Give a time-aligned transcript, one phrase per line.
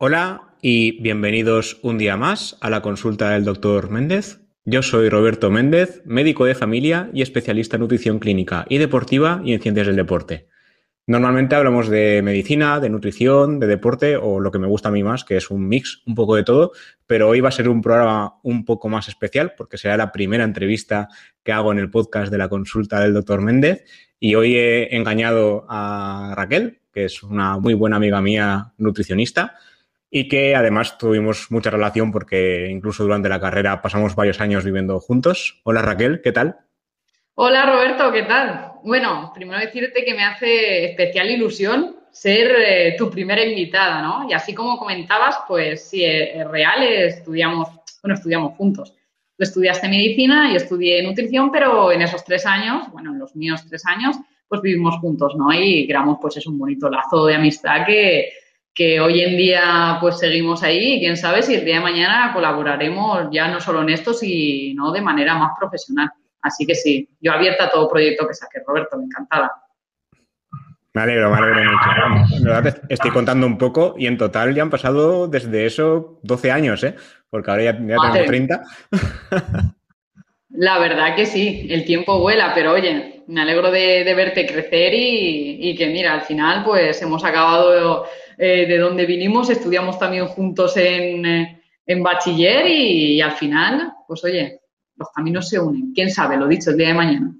[0.00, 4.38] Hola y bienvenidos un día más a la consulta del doctor Méndez.
[4.64, 9.54] Yo soy Roberto Méndez, médico de familia y especialista en nutrición clínica y deportiva y
[9.54, 10.46] en ciencias del deporte.
[11.08, 15.02] Normalmente hablamos de medicina, de nutrición, de deporte o lo que me gusta a mí
[15.02, 16.70] más, que es un mix, un poco de todo,
[17.08, 20.44] pero hoy va a ser un programa un poco más especial porque será la primera
[20.44, 21.08] entrevista
[21.42, 23.82] que hago en el podcast de la consulta del doctor Méndez
[24.20, 29.56] y hoy he engañado a Raquel, que es una muy buena amiga mía nutricionista
[30.10, 34.98] y que además tuvimos mucha relación porque incluso durante la carrera pasamos varios años viviendo
[35.00, 35.60] juntos.
[35.64, 36.56] Hola Raquel, ¿qué tal?
[37.34, 38.72] Hola Roberto, ¿qué tal?
[38.82, 44.28] Bueno, primero decirte que me hace especial ilusión ser eh, tu primera invitada, ¿no?
[44.28, 47.68] Y así como comentabas, pues sí, es real, estudiamos,
[48.02, 48.94] bueno, estudiamos juntos.
[49.36, 53.64] Tú estudiaste medicina, y estudié nutrición, pero en esos tres años, bueno, en los míos
[53.68, 54.16] tres años,
[54.48, 55.52] pues vivimos juntos, ¿no?
[55.52, 58.32] Y creamos, pues es un bonito lazo de amistad que,
[58.78, 62.32] que hoy en día pues seguimos ahí y quién sabe si el día de mañana
[62.32, 66.08] colaboraremos ya no solo en esto, sino de manera más profesional.
[66.42, 69.50] Así que sí, yo abierta a todo proyecto que saque Roberto, me encantada.
[70.94, 72.44] Me alegro, me alegro mucho.
[72.44, 76.84] Verdad estoy contando un poco y en total ya han pasado desde eso 12 años,
[76.84, 76.94] ¿eh?
[77.30, 78.62] Porque ahora ya, ya tengo 30.
[80.50, 85.58] La verdad que sí, el tiempo vuela, pero oye, me alegro de, verte crecer y,
[85.70, 88.06] y, que mira, al final pues hemos acabado
[88.38, 94.22] eh, de donde vinimos, estudiamos también juntos en, eh, en bachiller y, al final, pues
[94.24, 94.60] oye,
[94.96, 95.92] los caminos se unen.
[95.92, 96.36] ¿Quién sabe?
[96.36, 97.34] Lo dicho, el día de mañana.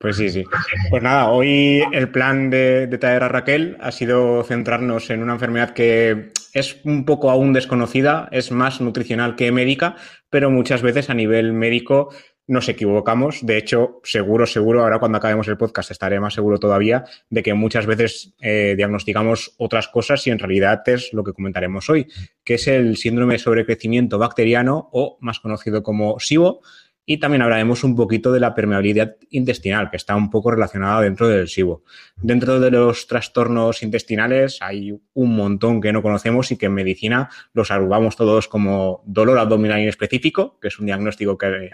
[0.00, 0.44] Pues sí, sí.
[0.88, 5.74] Pues nada, hoy el plan de, de, a Raquel ha sido centrarnos en una enfermedad
[5.74, 9.96] que es un poco aún desconocida, es más nutricional que médica,
[10.30, 12.08] pero muchas veces a nivel médico
[12.46, 13.44] nos equivocamos.
[13.44, 17.52] De hecho, seguro, seguro, ahora cuando acabemos el podcast estaré más seguro todavía de que
[17.52, 22.06] muchas veces eh, diagnosticamos otras cosas y en realidad es lo que comentaremos hoy,
[22.42, 26.62] que es el síndrome de sobrecrecimiento bacteriano o más conocido como SIBO,
[27.10, 31.26] y también hablaremos un poquito de la permeabilidad intestinal, que está un poco relacionada dentro
[31.26, 31.82] del SIBO.
[32.14, 37.28] Dentro de los trastornos intestinales hay un montón que no conocemos y que en medicina
[37.52, 41.68] los agrupamos todos como dolor abdominal inespecífico, que es un diagnóstico que,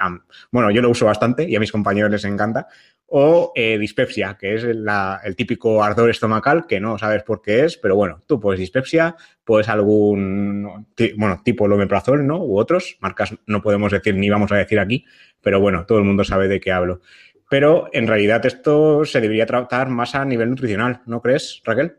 [0.51, 2.69] bueno, yo lo uso bastante y a mis compañeros les encanta,
[3.09, 7.77] o eh, dispepsia, que es el típico ardor estomacal que no sabes por qué es,
[7.77, 10.87] pero bueno, tú puedes dispepsia, puedes algún,
[11.17, 12.43] bueno, tipo lomeprazol, ¿no?
[12.43, 15.05] U otros, marcas no podemos decir ni vamos a decir aquí,
[15.41, 17.01] pero bueno, todo el mundo sabe de qué hablo.
[17.49, 21.95] Pero en realidad esto se debería tratar más a nivel nutricional, ¿no crees, Raquel?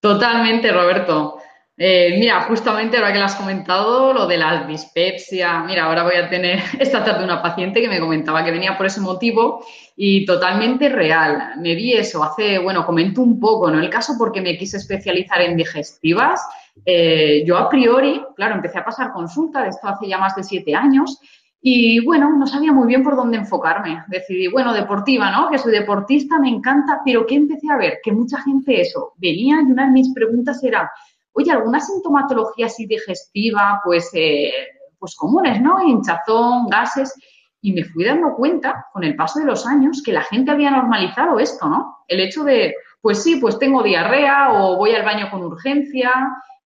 [0.00, 1.38] Totalmente, Roberto.
[1.82, 6.16] Eh, mira, justamente ahora que lo has comentado, lo de la dispepsia, mira, ahora voy
[6.16, 9.64] a tener esta tarde una paciente que me comentaba que venía por ese motivo
[9.96, 11.54] y totalmente real.
[11.58, 13.80] Me vi eso hace, bueno, comento un poco, ¿no?
[13.80, 16.46] El caso porque me quise especializar en digestivas.
[16.84, 20.44] Eh, yo a priori, claro, empecé a pasar consulta, de esto hace ya más de
[20.44, 21.18] siete años,
[21.62, 24.02] y bueno, no sabía muy bien por dónde enfocarme.
[24.08, 25.50] Decidí, bueno, deportiva, ¿no?
[25.50, 27.98] Que soy deportista, me encanta, pero ¿qué empecé a ver?
[28.02, 30.90] Que mucha gente eso venía y una de mis preguntas era,
[31.32, 34.50] oye, alguna sintomatología así digestiva, pues, eh,
[34.98, 35.82] pues comunes, ¿no?
[35.86, 37.14] Hinchazón, gases.
[37.60, 40.70] Y me fui dando cuenta con el paso de los años que la gente había
[40.70, 41.98] normalizado esto, ¿no?
[42.08, 46.10] El hecho de, pues sí, pues tengo diarrea o voy al baño con urgencia,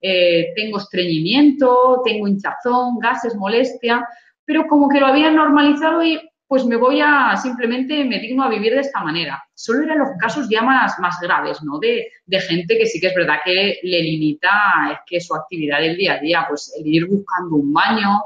[0.01, 4.07] eh, tengo estreñimiento, tengo hinchazón, gases, molestia,
[4.45, 8.49] pero como que lo habían normalizado y pues me voy a, simplemente me digno a
[8.49, 9.43] vivir de esta manera.
[9.55, 11.79] Solo eran los casos ya más, más graves, ¿no?
[11.79, 14.51] De, de, gente que sí que es verdad que le limita,
[14.93, 18.21] es que su actividad del día a día, pues el ir buscando un baño,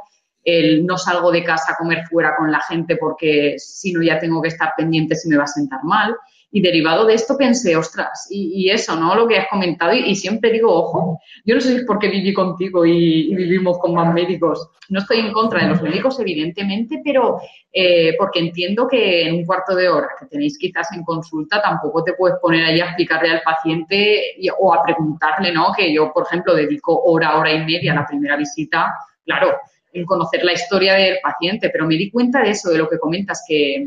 [0.45, 4.19] el no salgo de casa a comer fuera con la gente porque si no ya
[4.19, 6.17] tengo que estar pendiente si me va a sentar mal.
[6.50, 9.14] Y derivado de esto pensé, ostras, y, eso, ¿no?
[9.14, 12.32] Lo que has comentado, y, siempre digo, ojo, yo no sé si es porque viví
[12.32, 14.70] contigo y, vivimos con más médicos.
[14.88, 17.38] No estoy en contra de los médicos, evidentemente, pero
[17.70, 22.02] eh, porque entiendo que en un cuarto de hora que tenéis quizás en consulta, tampoco
[22.02, 25.73] te puedes poner ahí a explicarle al paciente o a preguntarle, ¿no?
[25.76, 28.94] Que yo, por ejemplo, dedico hora, hora y media a la primera visita,
[29.26, 29.55] claro,
[29.93, 32.99] en conocer la historia del paciente, pero me di cuenta de eso, de lo que
[32.99, 33.87] comentas, que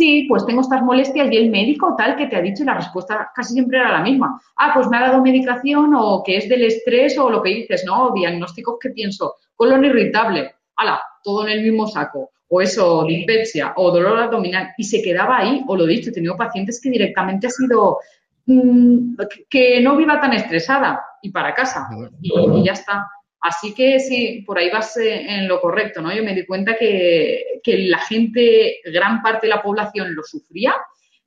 [0.00, 2.74] sí, pues tengo estas molestias y el médico tal que te ha dicho y la
[2.74, 4.40] respuesta casi siempre era la misma.
[4.56, 7.84] Ah, pues me ha dado medicación o que es del estrés o lo que dices,
[7.84, 8.10] ¿no?
[8.14, 12.30] Diagnósticos que pienso, colon irritable, ala, todo en el mismo saco.
[12.48, 14.70] O eso, dispepsia o dolor abdominal.
[14.78, 17.98] Y se quedaba ahí, o lo dicho, he tenido pacientes que directamente ha sido
[18.46, 19.14] mmm,
[19.50, 21.88] que no viva tan estresada y para casa.
[22.22, 23.06] y, y ya está.
[23.40, 26.12] Así que sí, por ahí vas eh, en lo correcto, ¿no?
[26.12, 30.74] Yo me di cuenta que, la gente, gran parte de la población lo sufría,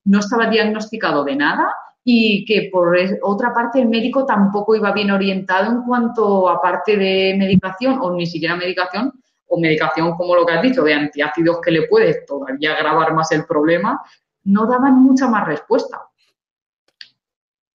[0.06, 1.74] no estaba diagnosticado de nada
[2.04, 6.98] y que por otra parte el médico tampoco iba bien orientado en cuanto a parte
[6.98, 9.14] de medicación o ni siquiera medicación
[9.48, 13.32] o medicación como lo que has dicho de antiácidos que le puede todavía agravar más
[13.32, 14.02] el problema,
[14.44, 16.02] no daban mucha más respuesta.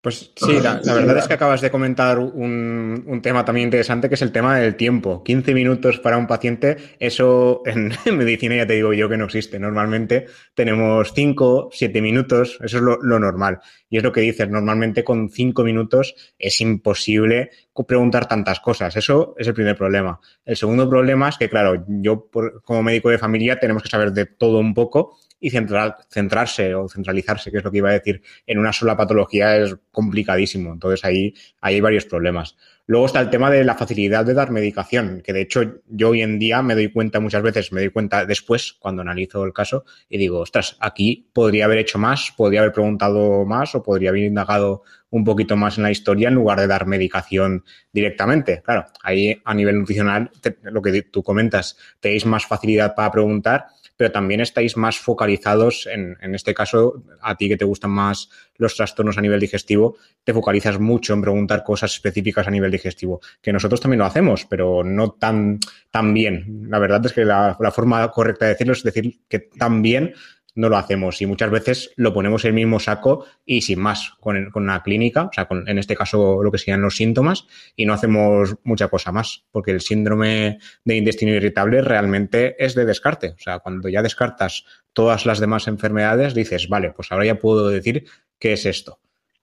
[0.00, 4.23] Pues sí, la, verdad es que acabas de comentar un, tema también interesante que es
[4.23, 5.25] el tema del tiempo.
[5.25, 9.59] 15 minutos para un paciente, eso en, medicina ya te digo yo que no existe.
[9.59, 13.59] Normalmente tenemos 5, 7 minutos, eso es lo, normal.
[13.91, 17.50] Y es lo que dices, normalmente con 5 minutos es imposible
[17.87, 18.97] preguntar tantas cosas.
[18.97, 20.21] Eso es el primer problema.
[20.45, 22.29] El segundo problema es que, claro, yo
[22.65, 26.88] como médico de familia tenemos que saber de todo un poco y centrar, centrarse o
[26.88, 30.73] centralizarse, que es lo que iba a decir, en una sola patología es complicadísimo.
[30.73, 32.56] Entonces ahí, ahí hay varios problemas.
[32.87, 36.23] Luego está el tema de la facilidad de dar medicación, que de hecho yo hoy
[36.23, 39.85] en día me doy cuenta muchas veces, me doy cuenta después cuando analizo el caso
[40.08, 44.23] y digo, ostras, aquí podría haber hecho más, podría haber preguntado más o podría haber
[44.23, 47.62] indagado un poquito más en la historia en lugar de dar medicación
[47.93, 48.62] directamente.
[48.62, 50.31] Claro, ahí a nivel nutricional,
[50.62, 53.67] lo que tú comentas, tenéis más facilidad para preguntar
[53.99, 58.31] pero también estáis más focalizados, en, en este caso, a ti que te gustan más
[58.56, 63.21] los trastornos a nivel digestivo, te focalizas mucho en preguntar cosas específicas a nivel digestivo,
[63.43, 65.59] que nosotros también lo hacemos, pero no tan,
[65.91, 66.69] tan bien.
[66.71, 70.15] La verdad es que la, la forma correcta de decirlo es decir que tan bien
[70.58, 74.14] no lo hacemos y muchas veces lo ponemos en el mismo saco y sin más
[74.19, 77.46] con, una clínica, o sea, con, en este caso lo que serían los síntomas
[77.76, 82.87] y no hacemos mucha cosa más, porque el síndrome de intestino irritable realmente es de
[82.87, 87.38] descarte, o sea, cuando ya descartas todas las demás enfermedades, dices, vale, pues ahora ya
[87.38, 88.06] puedo decir
[88.40, 88.99] qué es esto.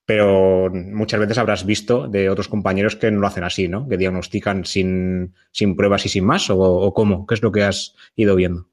[0.05, 3.87] Pero muchas veces habrás visto de otros compañeros que no lo hacen así, ¿no?
[3.87, 7.95] Que diagnostican sin, sin pruebas y sin más, o cómo, qué es lo que has
[8.15, 8.67] ido viendo.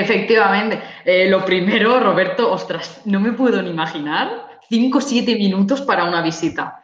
[0.00, 0.80] Efectivamente.
[1.04, 6.04] Eh, lo primero, Roberto, ostras, no me puedo ni imaginar cinco o siete minutos para
[6.04, 6.82] una visita.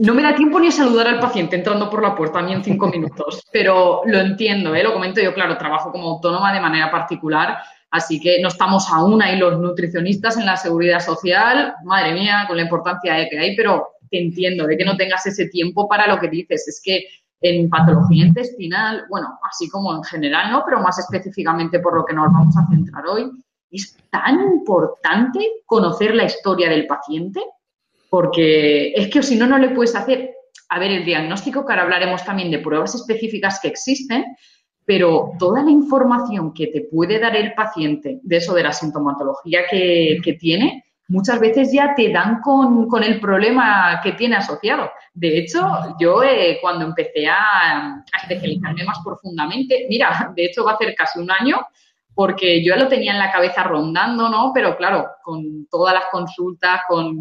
[0.00, 2.62] No me da tiempo ni a saludar al paciente entrando por la puerta, ni en
[2.62, 4.82] cinco minutos, pero lo entiendo, ¿eh?
[4.82, 7.58] lo comento yo, claro, trabajo como autónoma de manera particular,
[7.90, 12.56] así que no estamos aún ahí los nutricionistas en la seguridad social, madre mía, con
[12.56, 16.20] la importancia que hay, pero te entiendo de que no tengas ese tiempo para lo
[16.20, 17.06] que dices, es que
[17.40, 20.62] en patología intestinal, bueno, así como en general, ¿no?
[20.64, 23.30] Pero más específicamente por lo que nos vamos a centrar hoy,
[23.70, 27.40] es tan importante conocer la historia del paciente,
[28.10, 30.34] porque es que si no, no le puedes hacer,
[30.70, 34.24] a ver, el diagnóstico, que ahora hablaremos también de pruebas específicas que existen,
[34.84, 39.60] pero toda la información que te puede dar el paciente de eso, de la sintomatología
[39.70, 44.90] que, que tiene, muchas veces ya te dan con, el problema que tiene asociado.
[45.14, 45.66] De hecho,
[45.98, 51.18] yo eh, cuando empecé a, especializarme más profundamente, mira, de hecho va a ser casi
[51.18, 51.66] un año,
[52.14, 54.52] porque yo lo tenía en la cabeza rondando, ¿no?
[54.52, 57.16] Pero claro, con todas las consultas, con,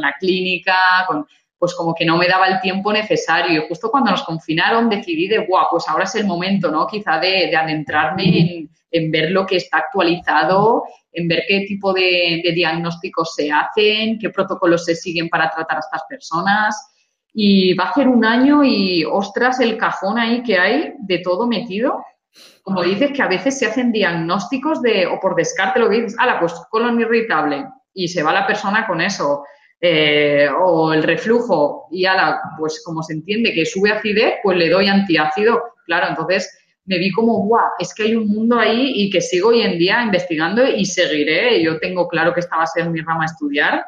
[0.00, 1.26] la clínica, con,
[1.60, 3.62] pues como que no me daba el tiempo necesario.
[3.62, 6.86] Y justo cuando nos confinaron decidí de, guau, pues ahora es el momento, ¿no?
[6.86, 12.42] Quizá de, adentrarme en, en, ver lo que está actualizado en ver qué tipo de,
[12.54, 16.92] diagnósticos se hacen, qué protocolos se siguen para tratar a estas personas.
[17.32, 21.46] Y va a ser un año y, ostras, el cajón ahí que hay de todo
[21.46, 22.04] metido.
[22.62, 26.16] Como dices, que a veces se hacen diagnósticos de, o por descarte lo que dices,
[26.18, 29.44] ala, pues colon irritable, y se va la persona con eso.
[29.82, 34.68] Eh, o el reflujo, y ala, pues como se entiende que sube acidez, pues le
[34.68, 35.62] doy antiácido.
[35.86, 39.48] Claro, entonces me vi como, guau, es que hay un mundo ahí y que sigo
[39.48, 41.62] hoy en día investigando y seguiré.
[41.62, 43.84] Yo tengo claro que esta va a ser mi rama a estudiar.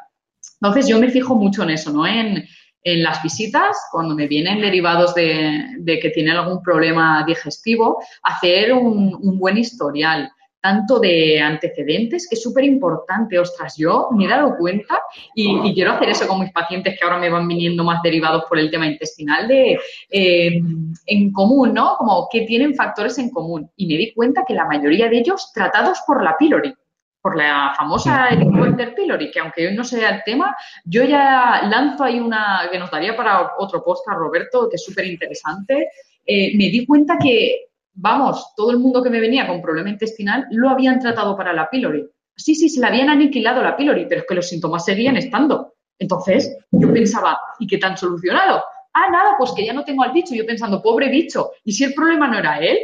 [0.61, 2.07] Entonces, yo me fijo mucho en eso, ¿no?
[2.07, 2.47] En,
[2.85, 9.39] las visitas, cuando me vienen derivados de, que tienen algún problema digestivo, hacer un, un
[9.39, 10.29] buen historial
[10.63, 13.37] tanto de antecedentes, que es súper importante.
[13.37, 14.97] Ostras, yo me he dado cuenta
[15.35, 18.57] y, quiero hacer eso con mis pacientes que ahora me van viniendo más derivados por
[18.57, 19.77] el tema intestinal, de
[20.09, 20.61] eh,
[21.05, 21.97] en común, ¿no?
[21.97, 23.69] Como que tienen factores en común.
[23.75, 26.73] Y me di cuenta que la mayoría de ellos tratados por la pylori
[27.21, 30.53] por la famosa helicobacter pylori, que aunque hoy no sea el tema,
[30.83, 34.83] yo ya lanzo ahí una que nos daría para otro post a Roberto, que es
[34.83, 35.87] súper interesante.
[36.25, 40.47] Eh, me di cuenta que vamos, todo el mundo que me venía con problema intestinal
[40.51, 42.05] lo habían tratado para la pylori.
[42.35, 45.73] Sí, sí, se le habían aniquilado la pylori, pero es que los síntomas seguían estando.
[45.99, 48.63] Entonces, yo pensaba, ¿y qué tan solucionado?
[48.93, 50.35] Ah, nada, pues que ya no tengo al bicho.
[50.35, 52.77] Yo pensando, pobre bicho, ¿y si el problema no era él?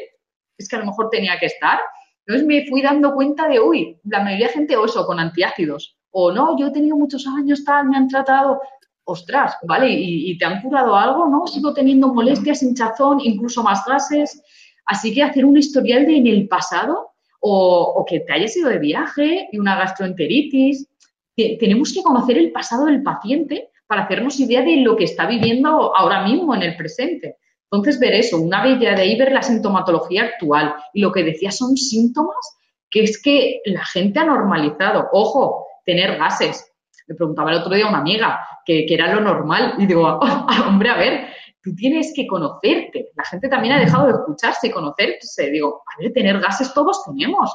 [0.57, 1.79] Es que a lo mejor tenía que estar.
[2.25, 5.97] Entonces me fui dando cuenta de, uy, la mayoría de gente o eso, con antiácidos.
[6.11, 8.61] O no, yo he tenido muchos años, tal, me han tratado.
[9.03, 9.89] Ostras, ¿vale?
[9.89, 11.27] ¿Y, y te han curado algo?
[11.27, 11.47] ¿No?
[11.47, 14.43] Sigo teniendo molestias, hinchazón, incluso más gases.
[14.89, 18.79] Así que hacer un historial de en el pasado o, que te hayas ido de
[18.79, 20.89] viaje y una gastroenteritis,
[21.35, 25.95] tenemos que conocer el pasado del paciente para hacernos idea de lo que está viviendo
[25.95, 27.37] ahora mismo en el presente.
[27.71, 30.73] Entonces, ver eso, una vez ya de ahí ver la sintomatología actual.
[30.91, 32.57] Y lo que decía son síntomas
[32.89, 35.07] que es que la gente ha normalizado.
[35.13, 36.65] Ojo, tener gases.
[37.07, 39.75] Me preguntaba el otro día una amiga que, era lo normal.
[39.77, 40.19] Y digo,
[40.67, 41.27] hombre, a ver,
[41.61, 43.11] tú tienes que conocerte.
[43.15, 45.49] La gente también ha dejado de escucharse y conocerse.
[45.49, 47.51] Digo, a ver, tener gases todos tenemos.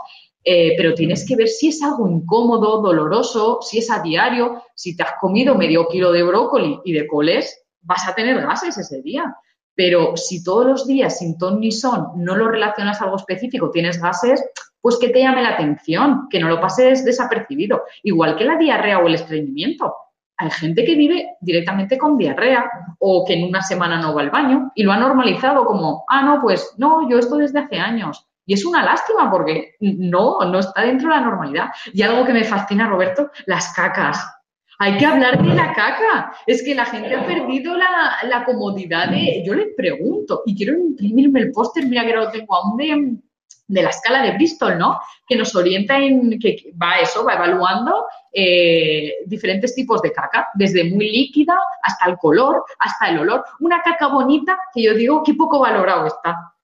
[0.46, 4.94] Eh, pero tienes que ver si es algo incómodo, doloroso, si es a diario, si
[4.94, 9.00] te has comido medio kilo de brócoli y de coles, vas a tener gases ese
[9.00, 9.34] día.
[9.74, 13.70] Pero si todos los días, sin ton ni son, no lo relacionas a algo específico,
[13.70, 14.44] tienes gases,
[14.80, 17.82] pues que te llame la atención, que no lo pases desapercibido.
[18.02, 19.94] Igual que la diarrea o el estreñimiento.
[20.36, 24.30] Hay gente que vive directamente con diarrea o que en una semana no va al
[24.30, 28.26] baño y lo ha normalizado como, ah, no, pues no, yo esto desde hace años.
[28.46, 31.68] Y es una lástima porque no, no está dentro de la normalidad.
[31.92, 34.26] Y algo que me fascina, Roberto, las cacas.
[34.78, 36.32] Hay que hablar de la caca.
[36.46, 39.42] Es que la gente ha perdido la, comodidad de.
[39.46, 43.16] Yo les pregunto, y quiero imprimirme el póster, mira que lo tengo aún de,
[43.66, 45.00] de la escala de Bristol, ¿no?
[45.26, 50.84] Que nos orienta en, que va eso, va evaluando eh, diferentes tipos de caca, desde
[50.84, 53.44] muy líquida hasta el color, hasta el olor.
[53.60, 56.54] Una caca bonita que yo digo, qué poco valorado está.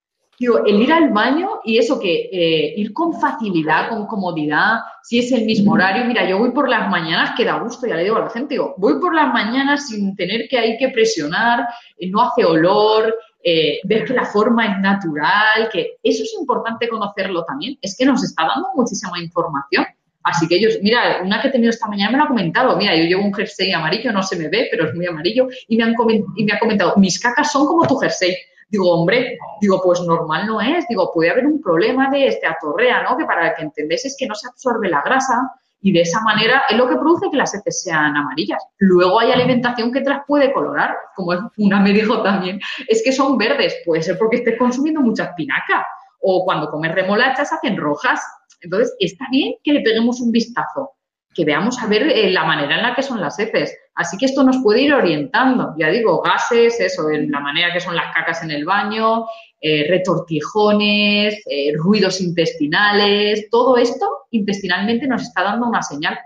[0.41, 5.19] Digo, el ir al baño y eso que eh, ir con facilidad, con comodidad, si
[5.19, 6.03] es el mismo horario.
[6.05, 8.55] Mira, yo voy por las mañanas, que da gusto, ya le digo a la gente,
[8.55, 13.15] digo, voy por las mañanas sin tener que hay que presionar, eh, no hace olor,
[13.43, 17.77] eh, ver que la forma es natural, que eso es importante conocerlo también.
[17.81, 19.85] Es que nos está dando muchísima información.
[20.23, 22.95] Así que ellos, mira, una que he tenido esta mañana me lo ha comentado, mira,
[22.95, 25.83] yo llevo un jersey amarillo, no se me ve, pero es muy amarillo, y me,
[25.83, 25.95] han
[26.35, 28.35] y me ha comentado, mis cacas son como tu jersey.
[28.69, 30.87] Digo, hombre, digo, pues normal no es.
[30.87, 33.17] Digo, puede haber un problema de este atorrea, ¿no?
[33.17, 36.63] Que para que entendáis es que no se absorbe la grasa y de esa manera
[36.69, 38.63] es lo que produce que las heces sean amarillas.
[38.77, 43.11] Luego hay alimentación que te las puede colorar, como una me dijo también, es que
[43.11, 45.85] son verdes, puede ser porque estés consumiendo mucha espinaca
[46.21, 48.21] o cuando comes remolachas hacen rojas.
[48.61, 50.91] Entonces, está bien que le peguemos un vistazo
[51.33, 53.77] que veamos a ver eh, la manera en la que son las heces.
[53.95, 57.79] Así que esto nos puede ir orientando, ya digo, gases, eso, en la manera que
[57.79, 59.25] son las cacas en el baño,
[59.59, 66.17] eh, retortijones, eh, ruidos intestinales, todo esto intestinalmente nos está dando una señal.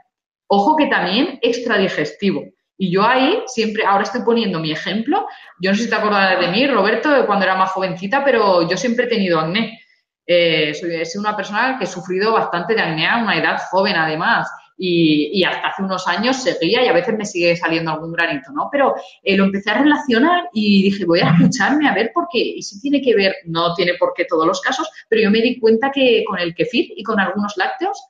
[0.48, 2.44] Ojo que también extradigestivo.
[2.78, 5.28] Y yo ahí siempre, ahora estoy poniendo mi ejemplo,
[5.62, 8.76] yo no sé si te acordarás de mí, Roberto, cuando era más jovencita, pero yo
[8.76, 9.80] siempre he tenido acné.
[10.28, 14.50] soy, soy una persona que he sufrido bastante de acné a una edad joven además
[14.78, 18.70] y, hasta hace unos años seguía y a veces me sigue saliendo algún granito, ¿no?
[18.72, 22.40] Pero eh, lo empecé a relacionar y dije, voy a escucharme a ver por qué.
[22.40, 25.42] Y si tiene que ver, no tiene por qué todos los casos, pero yo me
[25.42, 28.02] di cuenta que con el kefir y con algunos lácteos,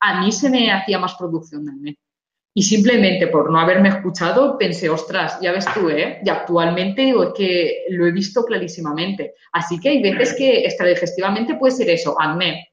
[0.00, 1.98] a mí se me hacía más producción de acné.
[2.52, 6.20] Y simplemente por no haberme escuchado, pensé, ostras, ya ves tú, ¿eh?
[6.24, 9.34] Y actualmente digo, es que lo he visto clarísimamente.
[9.52, 12.69] Así que hay veces que extradigestivamente puede ser eso, acné,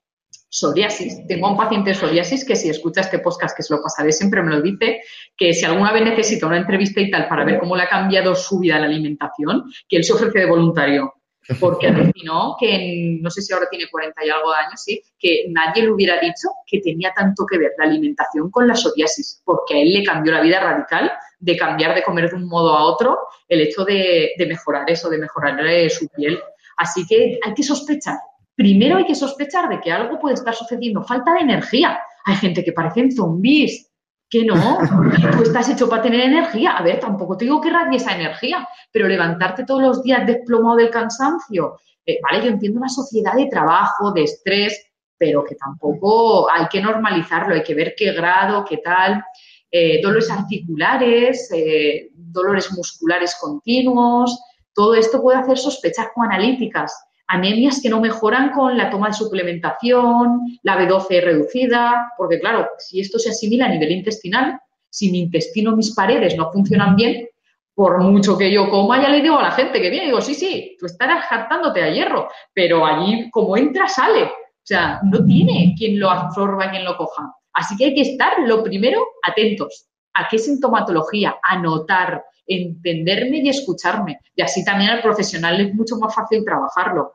[0.50, 1.26] psoriasis.
[1.28, 4.42] Tengo un paciente de psoriasis que si escucha este podcast, que se lo pasaré siempre,
[4.42, 5.02] me lo dice,
[5.36, 8.36] que si alguna vez necesita una entrevista y tal para ver cómo le ha cambiado
[8.36, 11.14] su vida la alimentación, que él se ofrece de voluntario.
[11.60, 15.46] Porque alucinó que, no sé si ahora tiene 40 y algo de años, sí, que
[15.50, 19.76] nadie le hubiera dicho que tenía tanto que ver la alimentación con la psoriasis, porque
[19.76, 22.84] a él le cambió la vida radical de cambiar de comer de un modo a
[22.84, 25.58] otro, el hecho de, de mejorar eso, de mejorar
[25.90, 26.40] su piel.
[26.78, 28.18] Así que hay que sospechar,
[28.58, 31.04] primero hay que sospechar de que algo puede estar sucediendo.
[31.04, 32.00] Falta de energía.
[32.26, 33.90] Hay gente que parecen zombies.
[34.30, 34.56] Que no,
[35.38, 36.72] tú estás hecho para tener energía.
[36.72, 40.76] A ver, tampoco te digo que radie esa energía, pero levantarte todos los días desplomado
[40.76, 41.78] del cansancio.
[42.06, 44.86] Eh, vale, yo entiendo una sociedad de trabajo, de estrés,
[45.18, 49.24] pero que tampoco hay que normalizarlo, hay que ver qué grado, qué tal.
[49.72, 54.38] Eh, dolores articulares, eh, dolores musculares continuos,
[54.74, 59.14] todo esto puede hacer sospechar con analíticas anemias que no mejoran con la toma de
[59.14, 65.20] suplementación, la B12 reducida, porque claro, si esto se asimila a nivel intestinal, si mi
[65.20, 67.28] intestino, mis paredes no funcionan bien,
[67.76, 70.34] por mucho que yo coma, ya le digo a la gente que viene, digo, sí,
[70.34, 74.24] sí, tú estarás hartándote a hierro, pero allí como entra, sale.
[74.24, 77.32] O sea, no tiene quien lo absorba, quien lo coja.
[77.54, 84.20] Así que hay que estar, lo primero, atentos a qué sintomatología, anotar, entenderme y escucharme.
[84.36, 87.14] Y así también al profesional es mucho más fácil trabajarlo.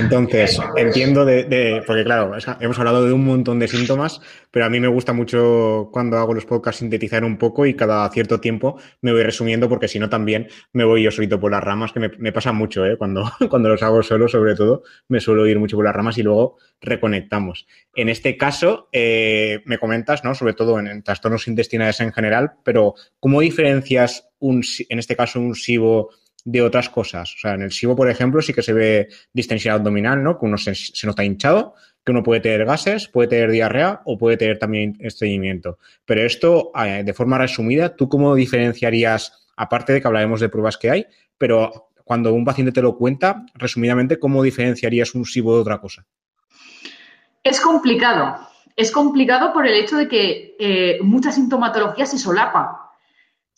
[0.00, 4.20] Entonces, entiendo de, porque claro, hemos hablado de un montón de síntomas,
[4.52, 8.08] pero a mí me gusta mucho cuando hago los podcasts sintetizar un poco y cada
[8.10, 11.64] cierto tiempo me voy resumiendo porque si no también me voy yo solito por las
[11.64, 12.96] ramas, que me, pasa mucho, ¿eh?
[12.96, 16.22] cuando, cuando los hago solo sobre todo, me suelo ir mucho por las ramas y
[16.22, 17.66] luego reconectamos.
[17.94, 20.36] En este caso, eh, me comentas, ¿no?
[20.36, 25.56] Sobre todo en, trastornos intestinales en general, pero ¿cómo diferencias un, en este caso un
[25.56, 26.10] SIBO
[26.50, 27.34] de otras cosas.
[27.34, 30.38] O sea, en el SIBO, por ejemplo, sí que se ve distensión abdominal, ¿no?
[30.38, 30.72] Que uno se,
[31.06, 35.78] nota hinchado, que uno puede tener gases, puede tener diarrea o puede tener también estreñimiento.
[36.06, 40.78] Pero esto, eh, de forma resumida, ¿tú cómo diferenciarías, aparte de que hablaremos de pruebas
[40.78, 45.60] que hay, pero cuando un paciente te lo cuenta, resumidamente, ¿cómo diferenciarías un SIBO de
[45.60, 46.06] otra cosa?
[47.42, 48.38] Es complicado.
[48.74, 52.87] Es complicado por el hecho de que eh, mucha sintomatología se solapa.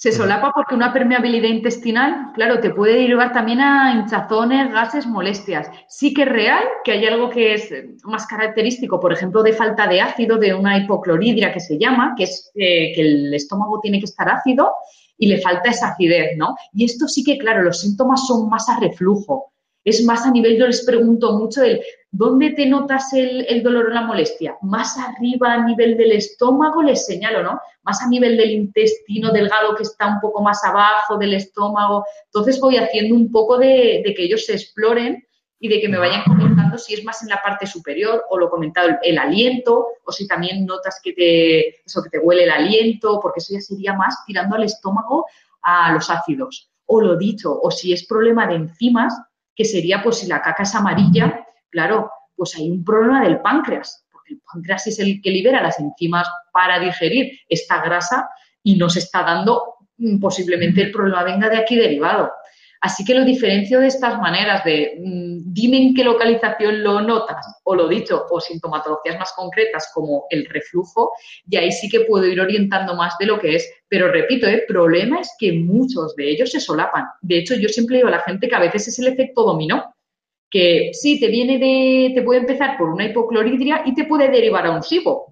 [0.00, 5.70] Se solapa porque una permeabilidad intestinal, claro, te puede derivar también a hinchazones, gases, molestias.
[5.88, 7.70] Sí que es real que hay algo que es
[8.04, 12.24] más característico, por ejemplo, de falta de ácido, de una hipocloridria que se llama, que
[12.24, 14.72] es eh, que el estómago tiene que estar ácido
[15.18, 16.56] y le falta esa acidez, ¿no?
[16.72, 19.52] Y esto sí que, claro, los síntomas son más a reflujo.
[19.84, 21.78] Es más a nivel, yo les pregunto mucho el,
[22.12, 24.56] ¿dónde te notas el, dolor o la molestia?
[24.62, 27.60] Más arriba a nivel del estómago, les señalo, ¿no?
[27.82, 32.04] Más a nivel del intestino delgado que está un poco más abajo del estómago.
[32.26, 35.24] Entonces voy haciendo un poco de, que ellos se exploren
[35.58, 38.48] y de que me vayan comentando si es más en la parte superior o lo
[38.48, 43.20] comentado el, aliento o si también notas que te, eso, que te huele el aliento,
[43.20, 45.26] porque eso ya sería más tirando al estómago
[45.62, 46.70] a los ácidos.
[46.86, 49.14] O lo dicho, o si es problema de enzimas,
[49.54, 54.06] que sería pues si la caca es amarilla, claro, pues hay un problema del páncreas,
[54.10, 58.28] porque el páncreas es el que libera las enzimas para digerir esta grasa
[58.62, 62.30] y nos está dando, mm, posiblemente el problema venga de aquí derivado.
[62.82, 67.44] Así que lo diferencio de estas maneras de mm, dime en qué localización lo notas,
[67.64, 71.12] o lo dicho, o sintomatologías más concretas como el reflujo,
[71.46, 73.70] y ahí sí que puedo ir orientando más de lo que es.
[73.88, 77.04] Pero repito, el problema es que muchos de ellos se solapan.
[77.20, 79.94] De hecho, yo siempre digo a la gente que a veces es el efecto dominó,
[80.50, 84.66] que sí, te viene de, te puede empezar por una hipocloridria y te puede derivar
[84.66, 85.26] a un SIBO.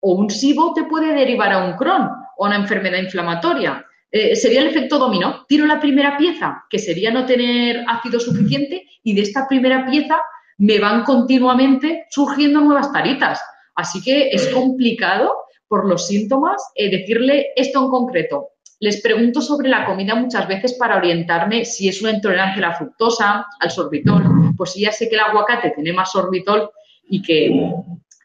[0.00, 3.84] O un SIBO te puede derivar a un Crohn o una enfermedad inflamatoria.
[4.10, 5.44] Eh, sería el efecto dominó.
[5.46, 10.20] Tiro la primera pieza, que sería no tener ácido suficiente, y de esta primera pieza
[10.58, 13.40] me van continuamente surgiendo nuevas taritas.
[13.74, 15.32] Así que es complicado
[15.68, 18.48] por los síntomas eh, decirle esto en concreto.
[18.78, 22.76] Les pregunto sobre la comida muchas veces para orientarme si es una intolerancia a la
[22.76, 24.52] fructosa, al sorbitol.
[24.56, 26.70] Pues si ya sé que el aguacate tiene más sorbitol
[27.08, 27.72] y que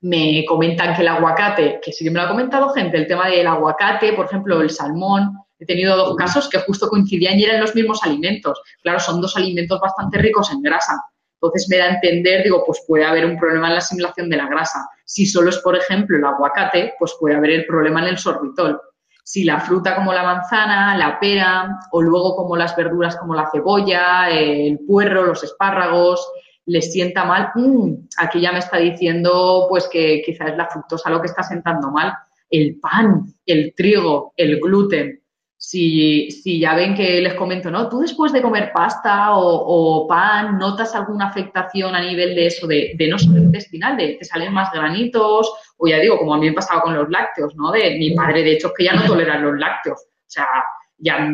[0.01, 3.29] me comentan que el aguacate, que sí que me lo ha comentado gente, el tema
[3.29, 7.61] del aguacate, por ejemplo, el salmón, He tenido dos casos que justo coincidían y eran
[7.61, 8.59] los mismos alimentos.
[8.81, 10.99] Claro, son dos alimentos bastante ricos en grasa.
[11.35, 14.37] Entonces me da a entender, digo, pues puede haber un problema en la asimilación de
[14.37, 14.89] la grasa.
[15.05, 18.81] Si solo es, por ejemplo, el aguacate, pues puede haber el problema en el sorbitol.
[19.23, 23.49] Si la fruta como la manzana, la pera, o luego como las verduras como la
[23.51, 26.27] cebolla, el puerro, los espárragos,
[26.65, 27.51] les sienta mal,
[28.17, 31.91] aquí ya me está diciendo pues que quizás es la fructosa lo que está sentando
[31.91, 32.13] mal.
[32.49, 35.20] El pan, el trigo, el gluten,
[35.63, 37.87] si, si, ya ven que les comento, ¿no?
[37.87, 42.97] Tú después de comer pasta o, pan, ¿notas alguna afectación a nivel de eso, de,
[43.07, 45.53] no solo intestinal, de que salen más granitos?
[45.77, 47.71] O ya digo, como a mí me pasaba con los lácteos, ¿no?
[47.71, 50.01] De mi padre, de hecho, que ya no tolera los lácteos.
[50.01, 50.47] O sea,
[50.97, 51.29] ya,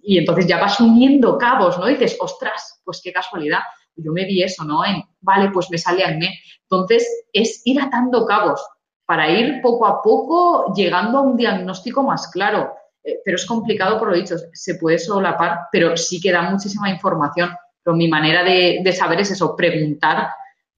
[0.00, 1.86] y entonces ya vas uniendo cabos, ¿no?
[1.86, 3.62] Dices, ostras, pues qué casualidad.
[3.96, 4.84] Yo me vi eso, ¿no?
[4.84, 6.38] En, vale, pues me sale acné.
[6.70, 8.64] Entonces, es ir atando cabos
[9.06, 12.72] para ir poco a poco llegando a un diagnóstico más claro
[13.06, 16.90] eh, pero es complicado por lo dicho, se puede solapar, pero sí que da muchísima
[16.90, 17.50] información.
[17.82, 20.28] Pero mi manera de, saber es eso, preguntar,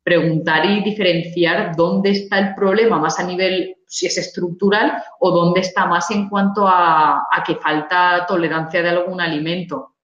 [0.03, 5.61] preguntar y diferenciar dónde está el problema, más a nivel, si es estructural, o dónde
[5.61, 9.95] está más en cuanto a, que falta tolerancia de algún alimento.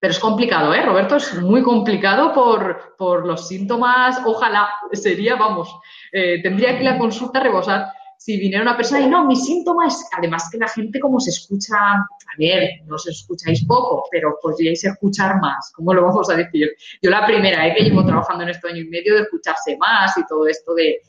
[0.00, 1.16] Pero es complicado, ¿eh, Roberto?
[1.16, 4.22] Es muy complicado por, los síntomas.
[4.24, 5.76] Ojalá sería, vamos,
[6.12, 10.04] eh, tendría que la consulta rebosar si viniera una persona y no, mi síntoma es,
[10.16, 14.84] además que la gente como se escucha, a ver, no os escucháis poco, pero podríais
[14.84, 16.68] escuchar más, ¿cómo lo vamos a decir?
[17.00, 20.18] Yo la primera vez que llevo trabajando en este año y medio de escucharse más
[20.18, 21.00] y todo esto de,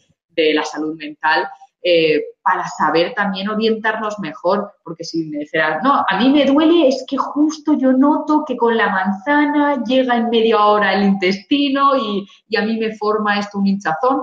[0.53, 1.49] la salud mental,
[1.81, 6.87] eh, para saber también orientarnos mejor, porque si me dijeras, no, a mí me duele,
[6.87, 11.97] es que justo yo noto que con la manzana llega en media hora el intestino
[11.97, 14.21] y, y a mí me forma esto un hinchazón,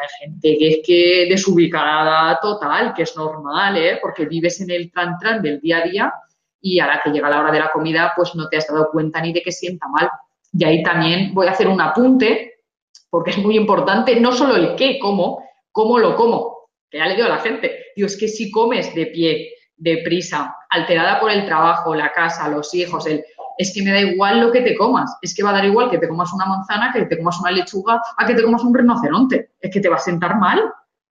[0.00, 3.98] hay gente que es que desubicada total, que es normal, ¿eh?
[4.00, 6.14] porque vives en el tran-tran del día a día
[6.60, 8.90] y a la que llega la hora de la comida, pues no te has dado
[8.90, 10.10] cuenta ni de que sienta mal.
[10.52, 12.60] Y ahí también voy a hacer un apunte,
[13.08, 17.14] porque es muy importante, no solo el qué, cómo, cómo lo como, que ya le
[17.14, 21.46] digo a la gente, digo, es que si comes de pie, deprisa, alterada por el
[21.46, 23.24] trabajo, la casa, los hijos, el,
[23.60, 25.90] es que me da igual lo que te comas, es que va a dar igual
[25.90, 28.74] que te comas una manzana, que te comas una lechuga, a que te comas un
[28.74, 30.62] rinoceronte, es que te va a sentar mal,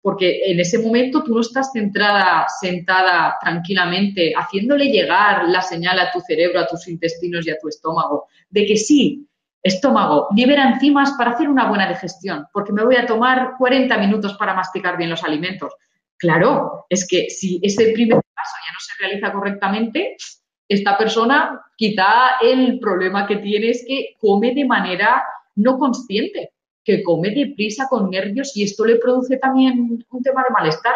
[0.01, 6.11] porque en ese momento tú no estás centrada, sentada tranquilamente, haciéndole llegar la señal a
[6.11, 9.27] tu cerebro, a tus intestinos y a tu estómago, de que sí,
[9.61, 14.33] estómago, libera enzimas para hacer una buena digestión, porque me voy a tomar 40 minutos
[14.39, 15.71] para masticar bien los alimentos.
[16.17, 20.15] Claro, es que si ese primer paso ya no se realiza correctamente,
[20.69, 25.23] esta persona quizá el problema que tiene es que come de manera
[25.55, 26.51] no consciente
[26.89, 30.95] que come deprisa con nervios y esto le produce también un tema de malestar.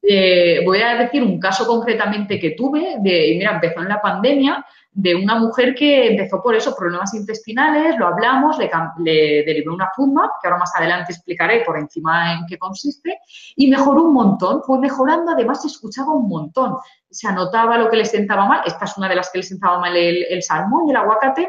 [0.00, 4.64] Eh, voy a decir un caso concretamente que tuve, de, mira, empezó en la pandemia,
[4.90, 9.90] de una mujer que empezó por eso, problemas intestinales, lo hablamos, le, le derivé una
[9.96, 13.18] fuma, que ahora más adelante explicaré por encima en qué consiste,
[13.56, 16.76] y mejoró un montón, fue mejorando, además escuchaba un montón,
[17.12, 19.78] se anotaba lo que le sentaba mal, esta es una de las que le sentaba
[19.78, 21.48] mal el, el salmón y el aguacate,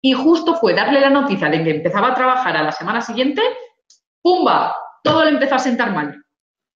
[0.00, 3.42] y justo fue darle la noticia de que empezaba a trabajar a la semana siguiente,
[4.22, 4.76] ¡pumba!
[5.02, 6.22] Todo le empezó a sentar mal.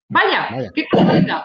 [0.09, 1.45] Vaya, qué casualidad.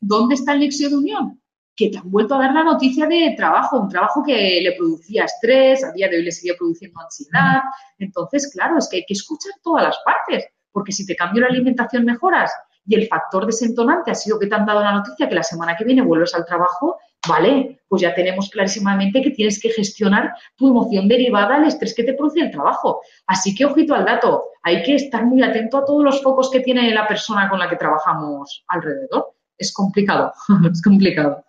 [0.00, 1.40] ¿Dónde está el nexo de unión?
[1.76, 5.24] Que te han vuelto a dar la noticia de trabajo, un trabajo que le producía
[5.24, 7.62] estrés, a día de hoy le seguía produciendo ansiedad.
[7.98, 11.48] Entonces, claro, es que hay que escuchar todas las partes, porque si te cambio la
[11.48, 12.52] alimentación mejoras
[12.86, 15.76] y el factor desentonante ha sido que te han dado la noticia que la semana
[15.76, 20.68] que viene vuelves al trabajo, vale, pues ya tenemos clarísimamente que tienes que gestionar tu
[20.68, 23.00] emoción derivada al estrés que te produce el trabajo.
[23.26, 26.60] Así que ojito al dato, hay que estar muy atento a todos los focos que
[26.60, 29.34] tiene la persona con la que trabajamos alrededor.
[29.56, 30.32] Es complicado,
[30.72, 31.44] es complicado.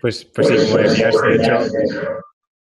[0.00, 1.58] Pues, pues sí, como decías, de hecho,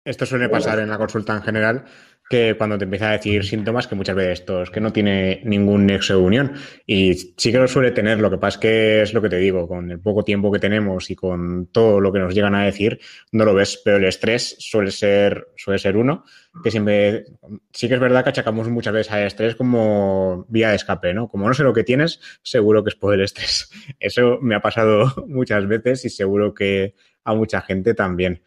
[0.04, 1.84] esto suele pasar en la consulta en general,
[2.28, 5.86] que cuando te empieza a decir síntomas que muchas veces estos que no tiene ningún
[5.86, 6.52] nexo de unión.
[6.86, 9.36] Y sí que lo suele tener lo que pasa es que es lo que te
[9.36, 12.64] digo con el poco tiempo que tenemos y con todo lo que nos llegan a
[12.64, 12.98] decir
[13.32, 16.24] no lo ves pero el estrés suele ser suele ser uno
[16.62, 17.26] que siempre
[17.72, 21.28] sí que es verdad que achacamos muchas veces al estrés como vía de escape no
[21.28, 23.70] como no sé lo que tienes seguro que es por el estrés.
[24.00, 28.42] Eso me ha pasado muchas veces y seguro que a mucha gente también.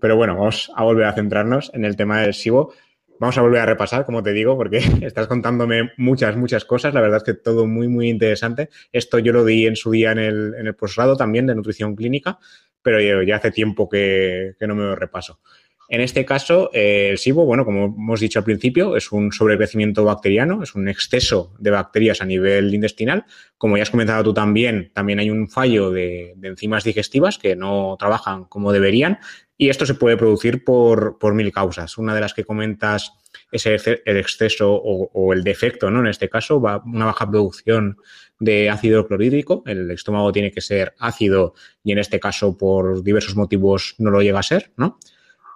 [0.00, 2.72] Pero bueno vamos a volver a centrarnos en el tema del SIBO
[3.18, 6.92] Vamos a volver a repasar, como te digo, porque estás contándome muchas, muchas cosas.
[6.94, 8.68] La verdad es que todo muy, muy interesante.
[8.92, 11.96] Esto yo lo di en su día en el, en el posgrado también de nutrición
[11.96, 12.38] clínica,
[12.82, 15.40] pero ya hace tiempo que, que no me repaso.
[15.88, 20.04] En este caso, eh, el SIBO, bueno, como hemos dicho al principio, es un sobrecrecimiento
[20.04, 23.24] bacteriano, es un exceso de bacterias a nivel intestinal.
[23.56, 27.96] Como ya has comentado tú también, también hay un fallo de, enzimas digestivas que no
[27.98, 29.18] trabajan como deberían
[29.56, 31.96] y esto se puede producir por, por mil causas.
[31.98, 33.12] Una de las que comentas
[33.52, 36.00] es el exceso o, o, el defecto, ¿no?
[36.00, 37.96] En este caso, va una baja producción
[38.40, 39.62] de ácido clorhídrico.
[39.66, 44.20] El estómago tiene que ser ácido y en este caso, por diversos motivos, no lo
[44.20, 44.98] llega a ser, ¿no?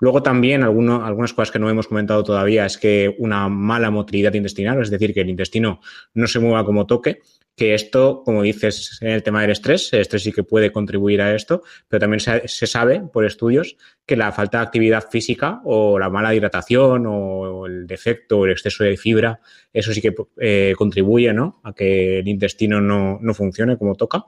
[0.01, 4.81] Luego también algunas cosas que no hemos comentado todavía es que una mala motilidad intestinal,
[4.81, 5.81] es decir, que el intestino
[6.15, 7.21] no se mueva como toque,
[7.55, 11.21] que esto, como dices en el tema del estrés, el estrés sí que puede contribuir
[11.21, 15.61] a esto, pero también se, se sabe por estudios que la falta de actividad física
[15.65, 19.41] o la mala hidratación o el defecto o el exceso de fibra,
[19.75, 21.61] eso sí que eh, contribuye ¿no?
[21.63, 24.25] a que el intestino no, no funcione como toca.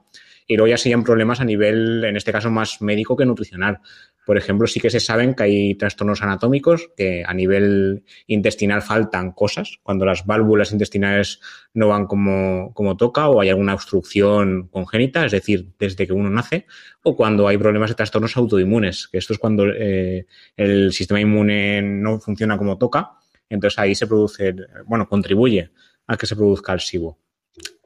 [0.47, 3.81] Y luego ya serían problemas a nivel, en este caso, más médico que nutricional.
[4.25, 9.33] Por ejemplo, sí que se saben que hay trastornos anatómicos que a nivel intestinal faltan
[9.33, 11.41] cosas, cuando las válvulas intestinales
[11.75, 16.31] no van como, como toca o hay alguna obstrucción congénita, es decir, desde que uno
[16.31, 16.67] nace,
[17.03, 20.27] o cuando hay problemas de trastornos autoinmunes, que esto es cuando eh,
[20.57, 23.13] el sistema inmune no funciona como toca,
[23.49, 24.55] entonces ahí se produce,
[24.87, 25.73] bueno, contribuye
[26.07, 27.19] a que se produzca el SIBO.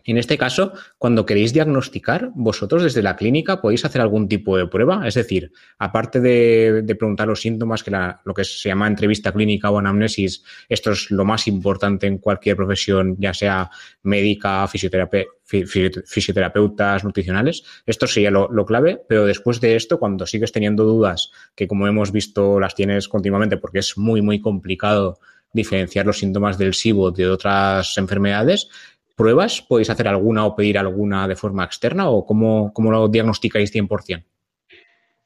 [0.07, 4.69] En este caso, cuando queréis diagnosticar, vosotros desde la clínica podéis hacer algún tipo de
[4.69, 5.07] prueba.
[5.07, 9.71] Es decir, aparte de, preguntar los síntomas, que la, lo que se llama entrevista clínica
[9.71, 13.69] o anamnesis, esto es lo más importante en cualquier profesión, ya sea
[14.03, 17.65] médica, fisioterape, fisioterapeutas, nutricionales.
[17.85, 22.13] Esto sería lo, clave, pero después de esto, cuando sigues teniendo dudas, que como hemos
[22.13, 25.19] visto las tienes continuamente porque es muy, muy complicado
[25.53, 28.69] diferenciar los síntomas del SIBO de otras enfermedades,
[29.17, 29.63] pruebas?
[29.63, 34.25] ¿Podéis hacer alguna o pedir alguna de forma externa o cómo, cómo lo diagnosticáis 100%?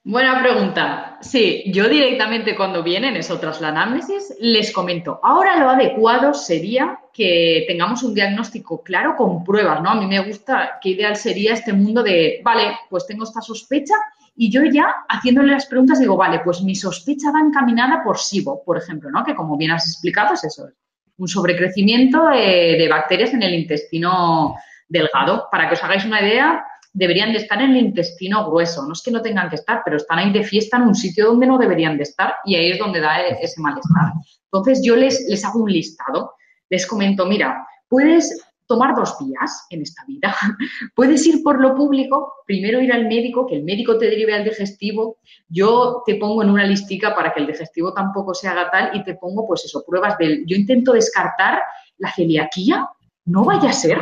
[0.02, 1.18] Buena pregunta.
[1.20, 5.20] Sí, yo directamente cuando vienen, eso tras la anamnesis, les comento.
[5.22, 9.90] Ahora lo adecuado sería que tengamos un diagnóstico claro con pruebas, ¿no?
[9.90, 13.94] A mí me gusta, qué ideal sería este mundo de, vale, pues tengo esta sospecha
[14.34, 18.64] y yo ya haciéndole las preguntas digo, vale, pues mi sospecha va encaminada por SIBO,
[18.64, 19.22] por ejemplo, ¿no?
[19.22, 20.70] Que como bien has explicado es eso,
[21.20, 24.56] un sobrecrecimiento de bacterias en el intestino
[24.88, 25.48] delgado.
[25.52, 28.86] Para que os hagáis una idea, deberían de estar en el intestino grueso.
[28.86, 31.26] No es que no tengan que estar, pero están ahí de fiesta en un sitio
[31.26, 34.12] donde no deberían de estar y ahí es donde da e-, ese malestar.
[34.44, 36.32] Entonces yo les, les hago un listado,
[36.70, 40.34] les comento, mira, puedes tomar dos vías en esta vida.
[40.94, 44.44] Puedes ir por lo público, primero ir al médico, que el médico te derive al
[44.44, 45.18] digestivo.
[45.48, 49.02] Yo te pongo en una listica para que el digestivo tampoco se haga tal y
[49.02, 50.44] te pongo, pues eso, pruebas del.
[50.46, 51.60] Yo intento descartar
[51.98, 52.88] la celiaquía.
[53.24, 53.98] No vaya a ser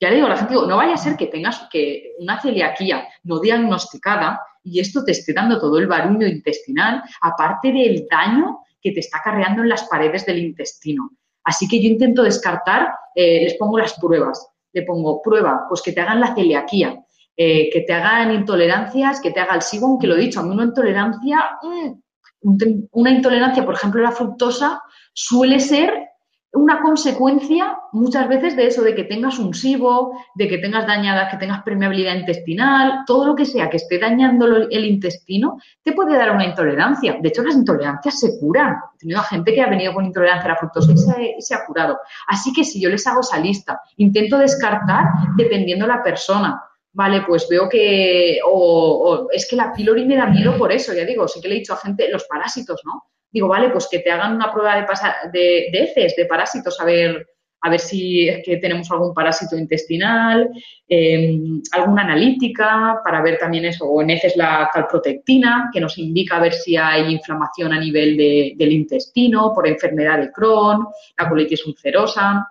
[0.00, 3.08] ya le digo a la gente, no vaya a ser que tengas que una celiaquía
[3.24, 8.92] no diagnosticada y esto te esté dando todo el barullo intestinal, aparte del daño que
[8.92, 11.10] te está carreando en las paredes del intestino.
[11.48, 14.50] Así que yo intento descartar, eh, les pongo las pruebas.
[14.74, 16.94] Le pongo prueba, pues que te hagan la celiaquía,
[17.34, 20.42] eh, que te hagan intolerancias, que te haga el SIBON, que lo he dicho, a
[20.42, 24.82] mí una intolerancia, mm, una intolerancia, por ejemplo, la fructosa,
[25.14, 26.10] suele ser
[26.52, 31.28] una consecuencia muchas veces de eso, de que tengas un SIBO, de que tengas dañada,
[31.28, 36.16] que tengas permeabilidad intestinal, todo lo que sea que esté dañando el intestino, te puede
[36.16, 37.18] dar una intolerancia.
[37.20, 38.76] De hecho, las intolerancias se curan.
[38.94, 41.98] He tenido gente que ha venido con intolerancia a la fructosa y se, ha curado.
[42.26, 45.04] Así que si yo les hago esa lista, intento descartar
[45.36, 46.62] dependiendo la persona.
[46.92, 51.04] Vale, pues veo que, o, es que la pylori me da miedo por eso, ya
[51.04, 53.04] digo, sí que le he dicho a gente, los parásitos, ¿no?
[53.30, 54.86] Digo, vale, pues que te hagan una prueba de,
[55.32, 57.26] de, de heces, de parásitos, a ver,
[57.60, 60.48] a ver si es que tenemos algún parásito intestinal,
[60.86, 66.36] em, alguna analítica para ver también eso, o en heces la calprotectina, que nos indica
[66.36, 70.86] a ver si hay inflamación a nivel del intestino por enfermedad de Crohn,
[71.16, 72.46] la colitis ulcerosa.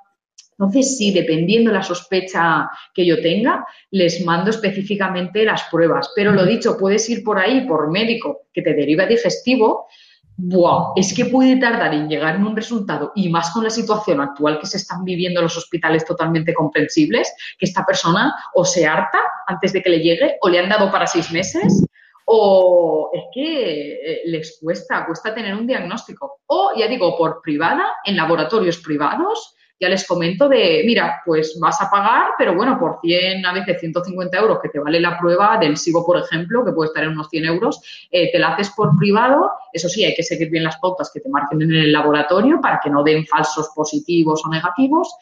[0.52, 6.12] Entonces, sí, dependiendo de la sospecha que yo tenga, les mando específicamente las pruebas.
[6.16, 9.88] Pero lo dicho, puedes ir por ahí, por médico, que te deriva digestivo,
[10.40, 14.22] Buah, es que puede tardar en llegar en un resultado y más con la situación
[14.22, 18.86] actual que se están viviendo en los hospitales totalmente comprensibles, que esta persona o se
[18.86, 21.84] harta antes de que le llegue o le han dado para seis meses
[22.30, 26.42] o es que eh, les cuesta, cuesta tener un diagnóstico.
[26.48, 31.80] O, ya digo, por privada, en laboratorios privados, ya les comento de, mira, pues vas
[31.82, 35.58] a pagar, pero bueno, por 100, a veces 150 euros que te vale la prueba
[35.58, 38.72] del SIBO, por ejemplo, que puede estar en unos 100 euros, eh, te la haces
[38.72, 39.52] por privado.
[39.72, 42.80] Eso sí, hay que seguir bien las pautas que te marquen en el laboratorio para
[42.84, 45.14] que no den falsos positivos o negativos.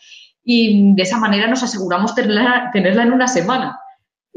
[0.43, 3.79] Y de esa manera nos aseguramos tenerla, tenerla en una semana.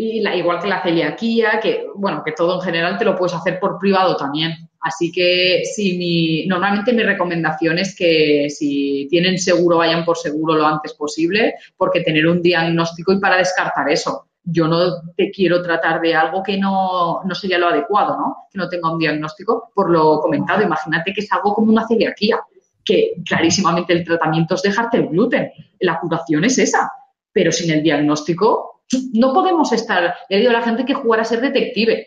[0.00, 3.34] Y la, igual que la celiaquía, que bueno, que todo en general te lo puedes
[3.34, 4.52] hacer por privado también.
[4.80, 10.54] Así que sí, mi, normalmente mi recomendación es que si tienen seguro, vayan por seguro
[10.54, 14.28] lo antes posible, porque tener un diagnóstico y para descartar eso.
[14.44, 18.36] Yo no te quiero tratar de algo que no, no sería lo adecuado, ¿no?
[18.52, 20.62] Que no tenga un diagnóstico, por lo comentado.
[20.62, 22.38] Imagínate que es algo como una celiaquía,
[22.84, 25.50] que clarísimamente el tratamiento es dejarte el gluten.
[25.80, 26.88] La curación es esa,
[27.32, 28.77] pero sin el diagnóstico
[29.12, 30.14] no podemos estar.
[30.28, 32.06] Le digo a la gente que jugar a ser detective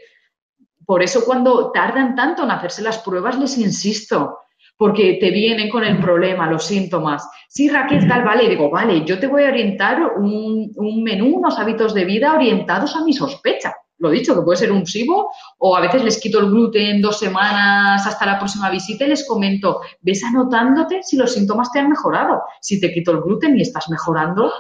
[0.92, 4.40] por eso cuando tardan tanto en hacerse las pruebas les insisto,
[4.76, 7.30] porque te vienen con el problema, los síntomas.
[7.48, 11.94] Sí, Raquel, tal, vale, digo, vale, yo te voy a orientar un, menú, unos hábitos
[11.94, 13.74] de vida orientados a mi sospecha.
[14.00, 17.20] Lo dicho, que puede ser un SIBO, o a veces les quito el gluten dos
[17.20, 21.90] semanas hasta la próxima visita y les comento, ves anotándote si los síntomas te han
[21.90, 22.42] mejorado.
[22.60, 24.52] Si te quito el gluten y estás mejorando,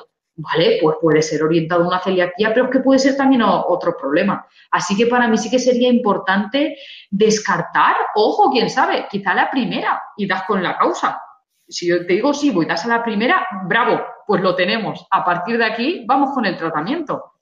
[0.41, 0.80] ¿vale?
[0.82, 4.45] Pues puede ser orientado a una celiaquía, pero que puede ser también otro problema.
[4.71, 6.77] Así que para mí sí que sería importante
[7.10, 11.21] descartar, ojo, quién sabe, quizá la primera y das con la causa.
[11.67, 15.06] Si yo te digo sí, voy das a la primera, bravo, pues lo tenemos.
[15.12, 17.34] A partir de aquí vamos con el tratamiento.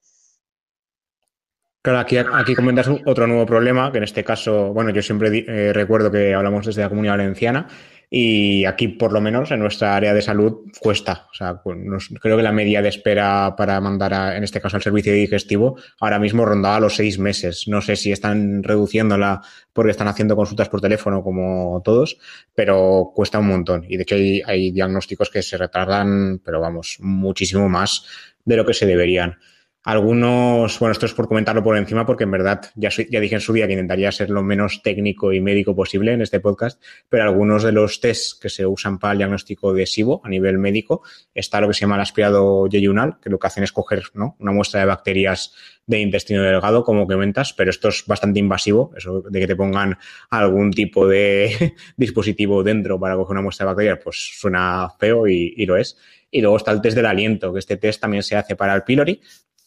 [1.81, 5.71] Claro, aquí, aquí comentas otro nuevo problema, que en este caso, bueno, yo siempre eh,
[5.71, 7.67] recuerdo que hablamos desde la comunidad valenciana,
[8.11, 11.27] y aquí, por lo menos, en nuestra área de salud cuesta.
[11.31, 11.77] O sea, pues,
[12.19, 15.77] creo que la media de espera para mandar, a, en este caso, al servicio digestivo,
[15.99, 17.67] ahora mismo rondaba los seis meses.
[17.67, 19.41] No sé si están reduciéndola
[19.73, 22.17] porque están haciendo consultas por teléfono como todos,
[22.55, 23.85] pero cuesta un montón.
[23.87, 28.05] Y de hecho hay, hay diagnósticos que se retardan, pero vamos, muchísimo más
[28.43, 29.37] de lo que se deberían.
[29.83, 33.41] Algunos, bueno, esto es por comentarlo por encima, porque en verdad ya, ya dije en
[33.41, 37.23] su día que intentaría ser lo menos técnico y médico posible en este podcast, pero
[37.23, 41.01] algunos de los tests que se usan para el diagnóstico de SIBO a nivel médico
[41.33, 44.35] está lo que se llama el aspirado yeyunal, que lo que hacen es coger ¿no?
[44.39, 45.53] una muestra de bacterias
[45.89, 49.97] de intestino delgado, como comentas, pero esto es bastante invasivo, eso de que te pongan
[50.29, 55.65] algún tipo de dispositivo dentro para coger una muestra de bacterias, pues suena feo y,
[55.65, 55.97] lo es.
[56.29, 58.83] Y luego está el test del aliento, que este test también se hace para el
[58.83, 59.19] pylori,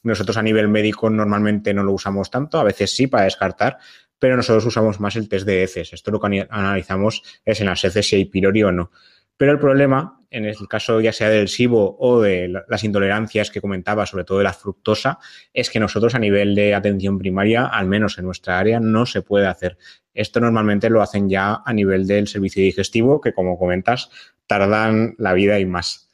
[0.02, 3.78] Nosotros a nivel médico normalmente no lo usamos tanto, a veces sí para descartar,
[4.18, 5.92] pero nosotros usamos más el test de heces.
[5.92, 8.90] Esto lo que analizamos es en las heces si hay pylori o no.
[9.36, 13.60] Pero el problema, en el caso ya sea del SIBO o de las intolerancias que
[13.60, 15.18] comentaba, sobre todo de la fructosa,
[15.52, 19.22] es que nosotros a nivel de atención primaria, al menos en nuestra área, no se
[19.22, 19.78] puede hacer.
[20.14, 24.10] Esto normalmente lo hacen ya a nivel del servicio digestivo, que como comentas,
[24.46, 26.11] tardan la vida y más.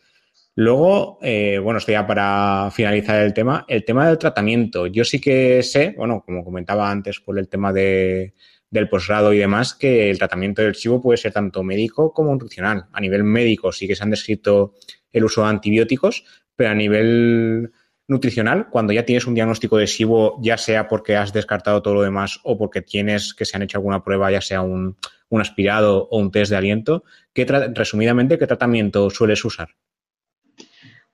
[0.60, 4.88] Luego, eh, bueno, esto ya para finalizar el tema, el tema del tratamiento.
[4.88, 8.34] Yo sí que sé, bueno, como comentaba antes por el tema de,
[8.68, 12.86] del posgrado y demás, que el tratamiento del chivo puede ser tanto médico como nutricional.
[12.92, 14.74] A nivel médico sí que se han descrito
[15.12, 16.24] el uso de antibióticos,
[16.56, 17.70] pero a nivel
[18.08, 22.02] nutricional, cuando ya tienes un diagnóstico de SIBO, ya sea porque has descartado todo lo
[22.02, 24.96] demás o porque tienes que se han hecho alguna prueba, ya sea un,
[25.28, 29.68] un aspirado o un test de aliento, ¿qué resumidamente, ¿qué tratamiento sueles usar?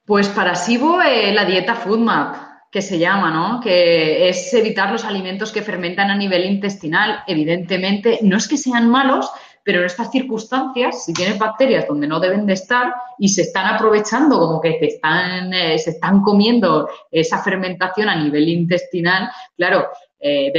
[0.07, 2.37] Pues para SIBO eh, la dieta FoodMap,
[2.71, 3.61] que se llama, ¿no?
[3.61, 7.23] Que es evitar los alimentos que fermentan a nivel intestinal.
[7.27, 9.31] Evidentemente, no es que sean malos,
[9.62, 13.75] pero en estas circunstancias, si tienes bacterias donde no deben de estar y se están
[13.75, 19.88] aprovechando, como que están, eh, se están comiendo esa fermentación a nivel intestinal, claro,
[20.21, 20.53] eh,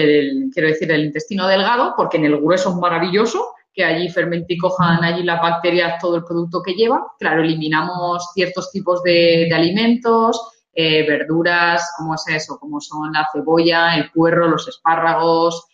[0.51, 4.57] quiero decir, del intestino delgado, porque en el grueso es maravilloso, que allí fermente y
[4.57, 7.05] cojan allí las bacterias todo el producto que lleva.
[7.19, 10.39] Claro, eliminamos ciertos tipos de, alimentos,
[10.73, 15.67] eh, verduras, como es eso, como son la cebolla, el puerro, los espárragos.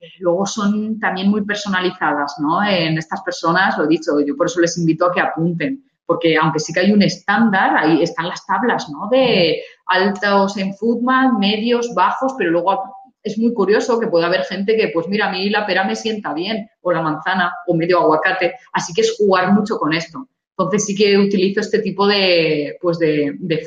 [0.00, 2.62] Eh, luego son también muy personalizadas, ¿no?
[2.64, 6.36] En estas personas, lo he dicho, yo por eso les invito a que apunten, porque
[6.36, 9.08] aunque sí que hay un estándar, ahí están las tablas, ¿no?
[9.08, 12.93] De altos en Foodman, medios, bajos, pero luego
[13.24, 15.96] es muy curioso que pueda haber gente que, pues mira, a mí la pera me
[15.96, 20.28] sienta bien, o la manzana, o medio aguacate, así que es jugar mucho con esto.
[20.56, 23.66] Entonces sí que utilizo este tipo de, pues de, de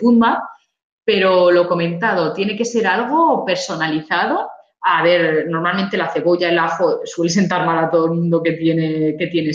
[1.04, 4.50] pero lo comentado, tiene que ser algo personalizado.
[4.82, 8.54] A ver, normalmente la cebolla, el ajo suele sentar mal a todo el mundo que
[8.54, 9.54] tiene, que tiene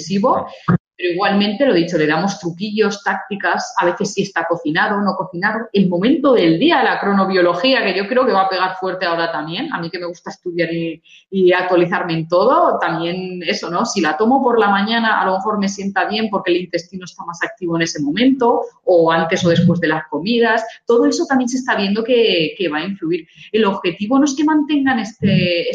[0.96, 5.14] pero igualmente, lo dicho, le damos truquillos, tácticas, a veces si está cocinado o no
[5.16, 5.68] cocinado.
[5.72, 9.32] El momento del día, la cronobiología, que yo creo que va a pegar fuerte ahora
[9.32, 9.72] también.
[9.72, 13.86] A mí que me gusta estudiar y, actualizarme en todo, también eso, ¿no?
[13.86, 17.04] Si la tomo por la mañana, a lo mejor me sienta bien porque el intestino
[17.04, 20.64] está más activo en ese momento, o antes o después de las comidas.
[20.86, 23.26] Todo eso también se está viendo que, va a influir.
[23.50, 25.68] El objetivo no es que mantengan este,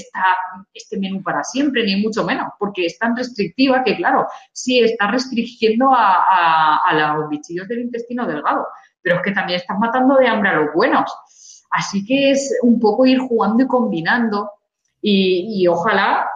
[0.74, 5.07] este menú para siempre, ni mucho menos, porque es tan restrictiva que, claro, si está
[5.12, 8.67] restringiendo a, los bichillos del intestino delgado,
[9.02, 11.12] pero es que también estás matando de hambre a los buenos.
[11.72, 14.52] Así que es un poco ir jugando y combinando
[15.02, 16.28] y, ojalá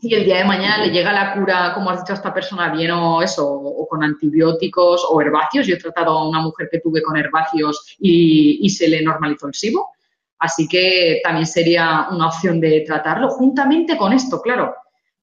[0.00, 2.72] y el día de mañana le llega la cura, como has dicho a esta persona,
[2.72, 5.66] bien o eso, o con antibióticos o herbáceos.
[5.66, 9.46] Yo he tratado a una mujer que tuve con herbáceos y, y se le normalizó
[9.46, 9.92] el SIBO.
[10.40, 14.74] Así que también sería una opción de tratarlo juntamente con esto, claro.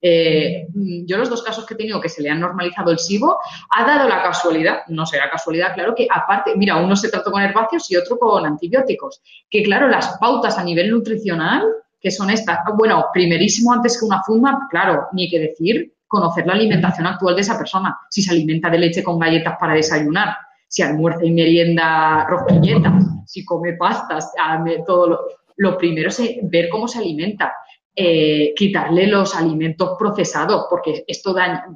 [0.02, 0.68] Eh,
[1.06, 3.38] yo los dos casos que he tenido que se le han normalizado el SIBO,
[3.72, 7.42] ha dado la casualidad, no será casualidad, claro, que aparte, mira, uno se trató con
[7.42, 11.64] herbáceos y otro con antibióticos, que claro, las pautas a nivel nutricional,
[12.00, 16.54] que son estas, bueno, primerísimo antes que una funda, claro, ni que decir conocer la
[16.54, 20.36] alimentación actual de esa persona, si se alimenta de leche con galletas para desayunar,
[20.68, 24.32] si almuerza y merienda rosquilletas, si come pastas,
[24.88, 25.20] todo lo,
[25.58, 27.54] lo primero es ver cómo se alimenta
[28.02, 31.36] eh, quitarle los alimentos procesados, porque esto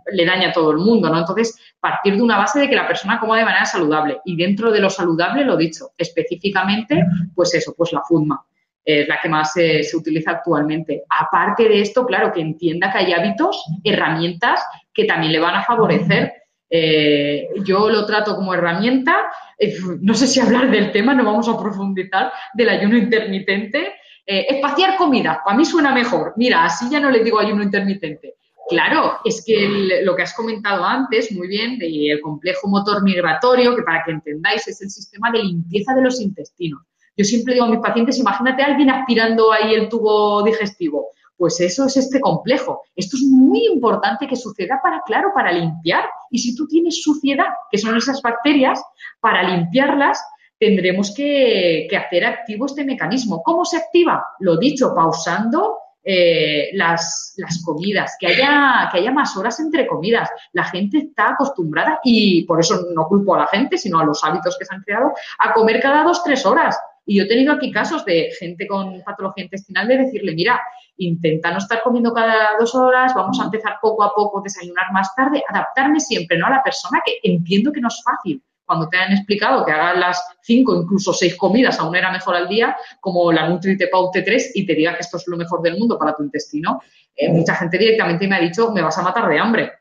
[0.10, 1.20] le daña a todo el mundo, ¿no?
[1.20, 4.22] Entonces, partir de una base de que la persona coma de manera saludable.
[4.24, 7.04] Y dentro de lo saludable, lo dicho, específicamente,
[7.36, 8.42] pues eso, pues la FUDMA
[8.86, 11.04] es la que más se, utiliza actualmente.
[11.10, 15.64] Aparte de esto, claro, que entienda que hay hábitos, herramientas que también le van a
[15.64, 16.32] favorecer.
[16.70, 19.14] Eh, yo lo trato como herramienta,
[19.60, 24.46] eh, no sé si hablar del tema, no vamos a profundizar, del ayuno intermitente, eh,
[24.50, 26.34] espaciar comida, para mí suena mejor.
[26.38, 28.36] Mira, así ya no le digo ayuno intermitente.
[28.70, 33.84] Claro, es que lo que has comentado antes, muy bien, del complejo motor migratorio, que
[33.84, 36.82] para que entendáis es el sistema de limpieza de los intestinos.
[37.18, 41.10] Yo siempre digo a mis pacientes, imagínate a alguien aspirando ahí el tubo digestivo.
[41.36, 42.82] Pues eso es este complejo.
[42.96, 46.06] Esto es muy importante que suceda para, claro, para limpiar.
[46.32, 48.82] Y si tú tienes suciedad, que son esas bacterias,
[49.20, 50.24] para limpiarlas,
[50.64, 53.44] tendremos que, hacer activo este mecanismo.
[53.44, 54.26] ¿Cómo se activa?
[54.40, 60.30] Lo dicho, pausando eh, las, comidas, que haya, que haya más horas entre comidas.
[60.54, 64.24] La gente está acostumbrada, y por eso no culpo a la gente, sino a los
[64.24, 66.80] hábitos que se han creado, a comer cada dos, tres horas.
[67.06, 70.62] Y yo he tenido aquí casos de gente con patología intestinal de decirle, mira,
[70.96, 75.14] intenta no estar comiendo cada dos horas, vamos a empezar poco a poco, desayunar más
[75.14, 76.48] tarde, adaptarme siempre, ¿no?
[76.48, 79.98] A la persona que entiendo que no es fácil, cuando te han explicado que hagas
[79.98, 84.22] las cinco, incluso seis comidas, aún era mejor al día, como la Nutri te paute
[84.22, 86.82] tres y te diga que esto es lo mejor del mundo para tu intestino.
[87.16, 89.72] Eh, mucha gente directamente me ha dicho, me vas a matar de hambre,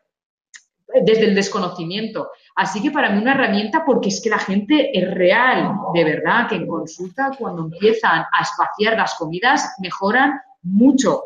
[1.02, 2.30] desde el desconocimiento.
[2.54, 6.48] Así que para mí una herramienta porque es que la gente es real, de verdad,
[6.48, 11.24] que en consulta cuando empiezan a espaciar las comidas mejoran mucho,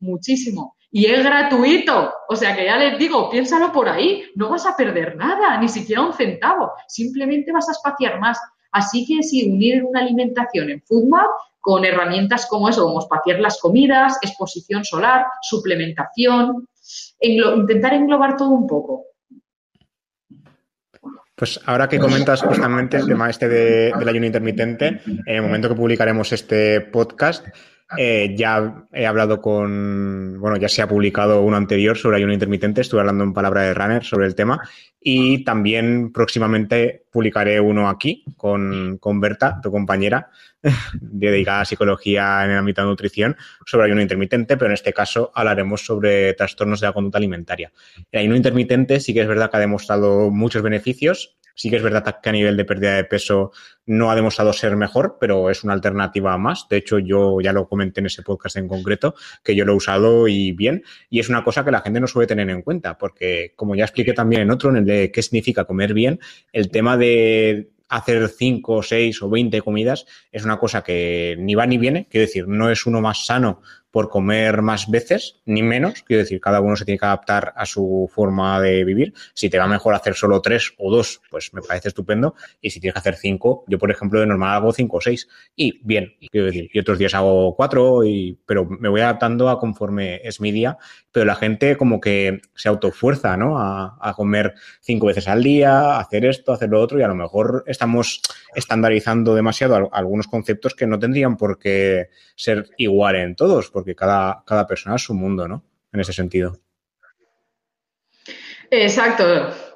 [0.00, 0.76] muchísimo.
[0.90, 2.12] Y es gratuito.
[2.28, 4.24] O sea que ya les digo, piénsalo por ahí.
[4.34, 6.72] No vas a perder nada, ni siquiera un centavo.
[6.86, 8.38] Simplemente vas a espaciar más.
[8.72, 11.26] Así que sí, unir una alimentación en FoodMap
[11.60, 16.66] con herramientas como eso, como espaciar las comidas, exposición solar, suplementación,
[17.20, 19.04] intentar englobar todo un poco.
[21.34, 25.68] Pues ahora que comentas justamente el tema este de, del ayuno intermitente, en el momento
[25.68, 27.46] que publicaremos este podcast,
[27.96, 32.82] eh, ya he hablado con, bueno, ya se ha publicado uno anterior sobre ayuno intermitente,
[32.82, 34.60] estuve hablando en Palabra de Runner sobre el tema.
[35.00, 40.28] Y también próximamente publicaré uno aquí con, con Berta, tu compañera,
[41.00, 45.30] dedicada a psicología en el ámbito de nutrición, sobre ayuno intermitente, pero en este caso
[45.34, 47.72] hablaremos sobre trastornos de la conducta alimentaria.
[48.10, 51.82] El ayuno intermitente sí que es verdad que ha demostrado muchos beneficios, Sí que es
[51.82, 53.50] verdad que a nivel de pérdida de peso
[53.84, 56.68] no ha demostrado ser mejor, pero es una alternativa más.
[56.70, 59.76] De hecho, yo ya lo comenté en ese podcast en concreto, que yo lo he
[59.76, 60.84] usado y bien.
[61.10, 63.82] Y es una cosa que la gente no suele tener en cuenta, porque como ya
[63.82, 66.20] expliqué también en otro, en el de qué significa comer bien,
[66.52, 71.66] el tema de hacer 5, 6 o 20 comidas es una cosa que ni va
[71.66, 72.06] ni viene.
[72.08, 76.02] Quiero decir, no es uno más sano por comer más veces, ni menos.
[76.02, 79.14] Quiero decir, cada uno se tiene que adaptar a su forma de vivir.
[79.34, 82.34] Si te va mejor hacer solo tres o dos, pues me parece estupendo.
[82.60, 85.28] Y si tienes que hacer cinco, yo, por ejemplo, de normal hago cinco o seis.
[85.56, 89.58] Y bien, quiero decir, y otros días hago cuatro, y, pero me voy adaptando a
[89.58, 90.76] conforme es mi día.
[91.10, 93.58] Pero la gente como que se autofuerza, ¿no?
[93.58, 97.14] A, a comer cinco veces al día, hacer esto, hacer lo otro, y a lo
[97.14, 98.20] mejor estamos
[98.54, 104.42] estandarizando demasiado algunos conceptos que no tendrían por qué ser igual en todos porque cada,
[104.44, 105.62] cada persona es su mundo, ¿no?
[105.92, 106.58] En ese sentido.
[108.68, 109.24] Exacto.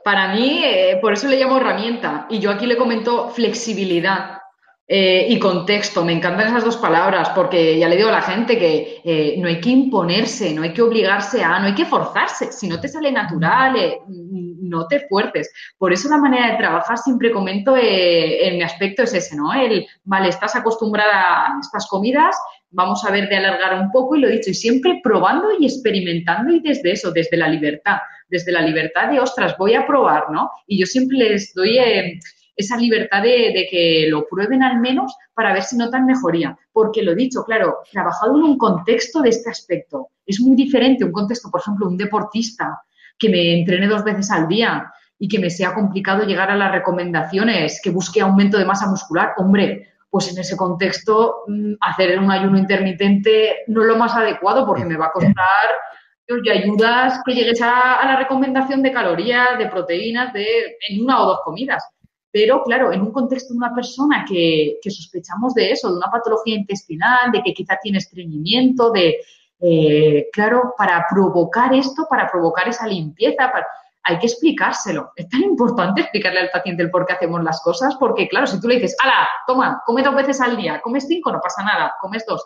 [0.03, 2.27] Para mí, eh, por eso le llamo herramienta.
[2.29, 4.39] Y yo aquí le comento flexibilidad.
[4.89, 8.59] Eh, y contexto, me encantan esas dos palabras porque ya le digo a la gente
[8.59, 12.51] que eh, no hay que imponerse, no hay que obligarse a, no hay que forzarse,
[12.51, 13.75] si no te sale natural,
[14.09, 15.51] no te fuertes.
[15.79, 19.55] Por eso la manera de trabajar siempre comento en mi aspecto es ese, ¿no?
[19.55, 22.37] El, vale, estás acostumbrada a estas comidas,
[22.73, 25.67] vamos a ver de alargar un poco y lo he dicho, y siempre probando y
[25.67, 27.99] experimentando y desde eso, desde la libertad,
[28.29, 30.51] desde la libertad de, ostras, voy a probar, ¿no?
[30.67, 32.19] Y yo siempre les doy eh,
[32.57, 37.13] esa libertad de, que lo prueben al menos para ver si notan mejoría, porque lo
[37.13, 41.51] he dicho, claro, trabajado en un contexto de este aspecto, es muy diferente un contexto,
[41.51, 42.83] por ejemplo, un deportista
[43.19, 46.73] que me entrene dos veces al día y que me sea complicado llegar a las
[46.73, 52.31] recomendaciones, que busque aumento de masa muscular, hombre, pues en ese contexto mm, hacer un
[52.31, 55.35] ayuno intermitente no es lo más adecuado porque me va a costar
[56.45, 61.27] y ayudas que llegues a, la recomendación de calorías, de proteínas, de en una o
[61.27, 61.85] dos comidas.
[62.31, 66.57] Pero claro, en un contexto de una persona que, sospechamos de eso, de una patología
[66.57, 69.17] intestinal, de que quizá tiene estreñimiento, de,
[69.61, 73.67] eh, claro, para provocar esto, para provocar esa limpieza, para,
[74.05, 75.13] hay que explicárselo.
[75.17, 78.61] Es tan importante explicarle al paciente el por qué hacemos las cosas, porque claro, si
[78.61, 81.95] tú le dices, ala, toma, come dos veces al día, comes cinco, no pasa nada,
[82.01, 82.45] comes dos.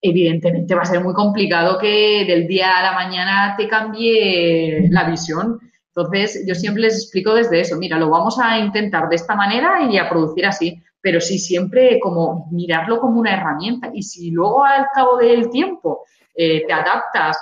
[0.00, 5.04] Evidentemente va a ser muy complicado que del día a la mañana te cambie la
[5.04, 5.58] visión.
[5.94, 9.82] Entonces, yo siempre les explico desde eso, mira, lo vamos a intentar de esta manera
[9.88, 13.90] y a producir así, pero sí siempre como mirarlo como una herramienta.
[13.94, 16.04] Y si luego al cabo del tiempo
[16.34, 17.38] eh, te adaptas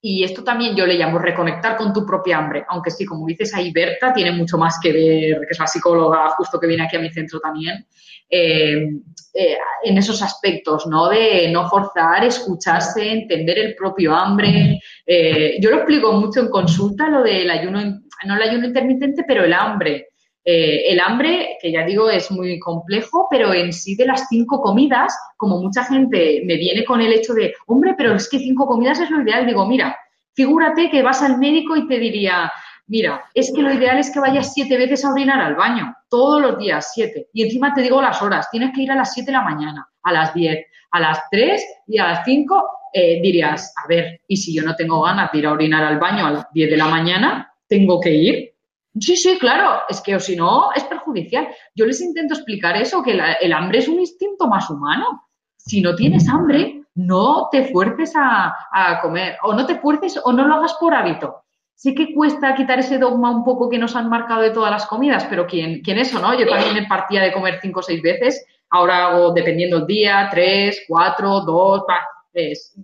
[0.00, 3.52] y esto también yo le llamo reconectar con tu propia hambre, aunque sí, como dices
[3.54, 6.96] ahí, Berta tiene mucho más que ver, que es la psicóloga justo que viene aquí
[6.96, 7.84] a mi centro también,
[8.30, 8.90] eh,
[9.34, 11.08] eh, en esos aspectos, ¿no?
[11.08, 14.80] De no forzar, escucharse, entender el propio hambre.
[15.04, 19.44] Eh, yo lo explico mucho en consulta, lo del ayuno, no el ayuno intermitente, pero
[19.44, 20.08] el hambre.
[20.50, 24.62] Eh, el hambre, que ya digo, es muy complejo, pero en sí de las cinco
[24.62, 28.66] comidas, como mucha gente me viene con el hecho de, hombre, pero es que cinco
[28.66, 29.94] comidas es lo ideal, digo, mira,
[30.32, 32.50] figúrate que vas al médico y te diría,
[32.86, 36.40] mira, es que lo ideal es que vayas siete veces a orinar al baño, todos
[36.40, 37.28] los días, siete.
[37.34, 39.86] Y encima te digo las horas, tienes que ir a las siete de la mañana,
[40.02, 44.38] a las diez, a las tres y a las cinco, eh, dirías, a ver, y
[44.38, 46.78] si yo no tengo ganas de ir a orinar al baño a las diez de
[46.78, 48.54] la mañana, tengo que ir.
[49.00, 51.48] Sí, sí, claro, es que o si no es perjudicial.
[51.74, 55.28] Yo les intento explicar eso, que el hambre es un instinto más humano.
[55.56, 60.46] Si no tienes hambre, no te fuerces a, comer, o no te fuerces o no
[60.46, 61.44] lo hagas por hábito.
[61.74, 64.86] sí que cuesta quitar ese dogma un poco que nos han marcado de todas las
[64.86, 66.36] comidas, pero ¿quién, quién eso, no?
[66.36, 70.84] Yo también partía de comer cinco o seis veces, ahora hago, dependiendo el día, tres,
[70.88, 71.84] cuatro, dos,
[72.32, 72.74] tres.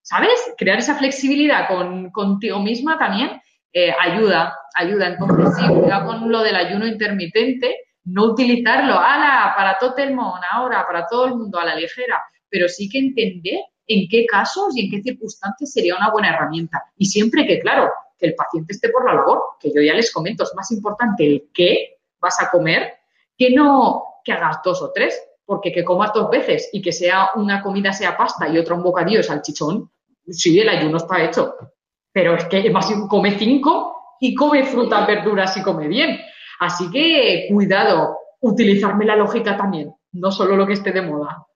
[0.00, 0.54] ¿Sabes?
[0.56, 3.40] Crear esa flexibilidad con, contigo misma también
[3.78, 5.08] eh, ayuda, ayuda.
[5.08, 10.40] Entonces, sí, cuidado con lo del ayuno intermitente, no utilizarlo, ala, para todo el mundo,
[10.50, 14.74] ahora, para todo el mundo, a la ligera, pero sí que entender en qué casos
[14.74, 16.84] y en qué circunstancias sería una buena herramienta.
[16.96, 20.10] Y siempre que, claro, que el paciente esté por la labor, que yo ya les
[20.10, 22.94] comento, es más importante el qué vas a comer
[23.36, 27.32] que no que hagas dos o tres, porque que comas dos veces y que sea
[27.34, 29.90] una comida sea pasta y otra un bocadillo de salchichón,
[30.30, 31.54] sí, el ayuno está hecho,
[32.16, 36.18] pero es que más come cinco y come frutas, verduras y come bien.
[36.60, 41.46] Así que cuidado, utilizarme la lógica también, no solo lo que esté de moda.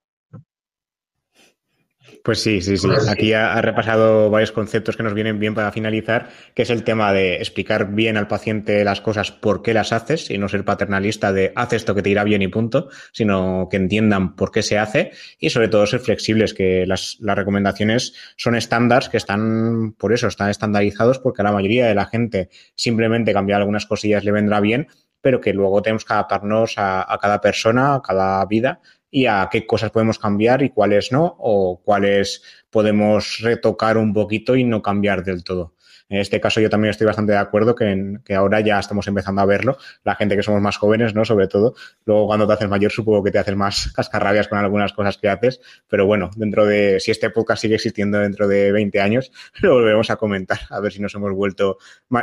[2.22, 2.86] Pues sí, sí, sí.
[2.86, 6.84] Pues Aquí ha, repasado varios conceptos que nos vienen bien para finalizar, que es el
[6.84, 10.64] tema de explicar bien al paciente las cosas por qué las haces y no ser
[10.64, 14.62] paternalista de haz esto que te irá bien y punto, sino que entiendan por qué
[14.62, 19.92] se hace y sobre todo ser flexibles, que las, las recomendaciones son estándares que están,
[19.92, 24.24] por eso, están estandarizados porque a la mayoría de la gente simplemente cambiar algunas cosillas
[24.24, 24.88] le vendrá bien,
[25.22, 28.80] pero que luego tenemos que adaptarnos a, a cada persona, a cada vida
[29.10, 34.56] y a qué cosas podemos cambiar y cuáles no, o cuáles podemos retocar un poquito
[34.56, 35.74] y no cambiar del todo.
[36.10, 39.46] En este caso yo también estoy bastante de acuerdo que, ahora ya estamos empezando a
[39.46, 41.24] verlo, la gente que somos más jóvenes, ¿no?
[41.24, 41.74] Sobre todo.
[42.04, 45.28] Luego cuando te haces mayor supongo que te haces más cascarrabias con algunas cosas que
[45.28, 49.32] haces, pero bueno, dentro de, si este podcast sigue existiendo dentro de 20 años,
[49.62, 51.78] lo volvemos a comentar, a ver si nos hemos vuelto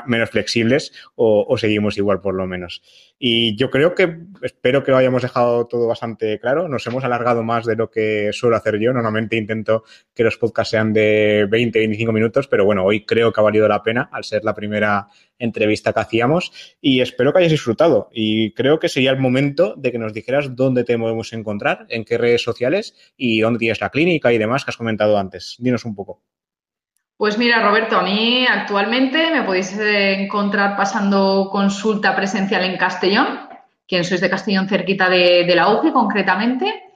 [0.05, 2.81] menos flexibles o, o seguimos igual por lo menos.
[3.19, 6.67] Y yo creo que, espero que lo hayamos dejado todo bastante claro.
[6.67, 8.93] Nos hemos alargado más de lo que suelo hacer yo.
[8.93, 9.83] Normalmente intento
[10.13, 13.67] que los podcasts sean de 20, 25 minutos, pero bueno, hoy creo que ha valido
[13.67, 15.07] la pena al ser la primera
[15.39, 16.51] entrevista que hacíamos
[16.81, 18.09] y espero que hayas disfrutado.
[18.11, 22.05] Y creo que sería el momento de que nos dijeras dónde te podemos encontrar, en
[22.05, 25.55] qué redes sociales y dónde tienes la clínica y demás que has comentado antes.
[25.59, 26.21] Dinos un poco.
[27.17, 33.39] Pues mira, Roberto, a mí actualmente me podéis encontrar pasando consulta presencial en Castellón,
[33.87, 36.86] quien sois de Castellón cerquita de, la UCI concretamente.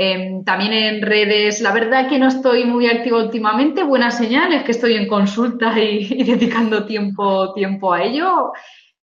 [0.00, 4.62] Em, también en redes, la verdad que no estoy muy activo últimamente, buena señal es
[4.62, 8.52] que estoy en consulta y, dedicando tiempo, tiempo a ello.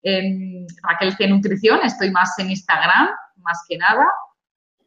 [0.02, 1.26] En Raquel C.
[1.28, 4.06] Nutrición, estoy más en Instagram, más que nada.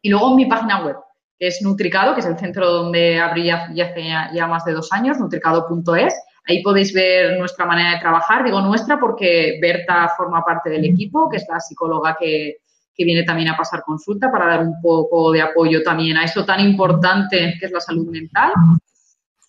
[0.04, 0.98] Y luego en mi página web,
[1.40, 4.94] que es Nutricado, que es el centro donde abrí ya, hace ya más de dos
[4.94, 6.14] años, nutricado.es.
[6.48, 8.44] Ahí podéis ver nuestra manera de trabajar.
[8.44, 12.58] Digo nuestra porque Berta forma parte del equipo, que es la psicóloga que,
[12.96, 16.46] que viene también a pasar consulta para dar un poco de apoyo también a eso
[16.46, 18.52] tan importante que es la salud mental.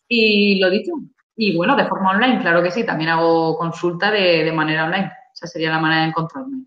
[0.09, 0.92] Y lo dicho.
[1.36, 5.12] Y bueno, de forma online, claro que sí, también hago consulta de, de manera online.
[5.32, 6.64] Esa sería la manera de encontrarme.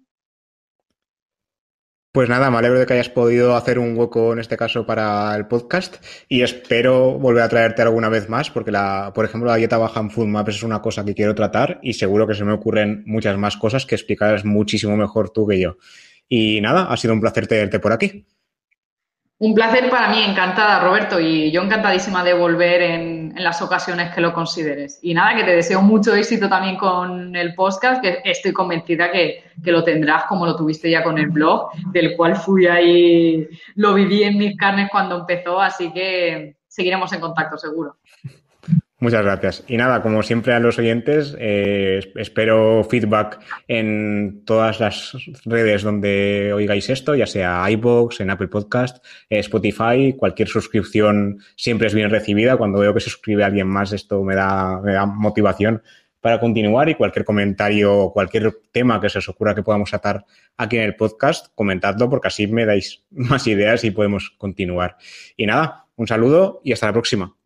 [2.11, 5.35] Pues nada, me alegro de que hayas podido hacer un hueco en este caso para
[5.35, 9.57] el podcast y espero volver a traerte alguna vez más porque, la, por ejemplo, la
[9.57, 12.43] dieta baja en Food Maps es una cosa que quiero tratar y seguro que se
[12.43, 15.77] me ocurren muchas más cosas que explicarás muchísimo mejor tú que yo.
[16.29, 18.25] Y nada, ha sido un placer tenerte por aquí.
[19.41, 24.19] Un placer para mí, encantada, Roberto, y yo encantadísima de volver en, las ocasiones que
[24.19, 24.99] lo consideres.
[25.01, 29.45] Y nada, que te deseo mucho éxito también con el podcast, que estoy convencida que,
[29.63, 33.93] que, lo tendrás como lo tuviste ya con el blog, del cual fui ahí, lo
[33.93, 37.98] viví en mis carnes cuando empezó, así que seguiremos en contacto, seguro.
[39.01, 39.63] Muchas gracias.
[39.67, 43.39] Y nada, como siempre a los oyentes, eh, espero feedback
[43.69, 45.13] en todas las
[45.45, 51.87] redes donde oigáis esto, ya sea iBox, en Apple Podcast, eh, Spotify, cualquier suscripción siempre
[51.87, 52.57] es bien recibida.
[52.57, 55.81] Cuando veo que se suscribe alguien más, esto me da, me da motivación
[56.19, 60.25] para continuar y cualquier comentario o cualquier tema que se os ocurra que podamos atar
[60.57, 64.97] aquí en el podcast, comentadlo porque así me dais más ideas y podemos continuar.
[65.37, 67.38] Y nada, un saludo y hasta la próxima.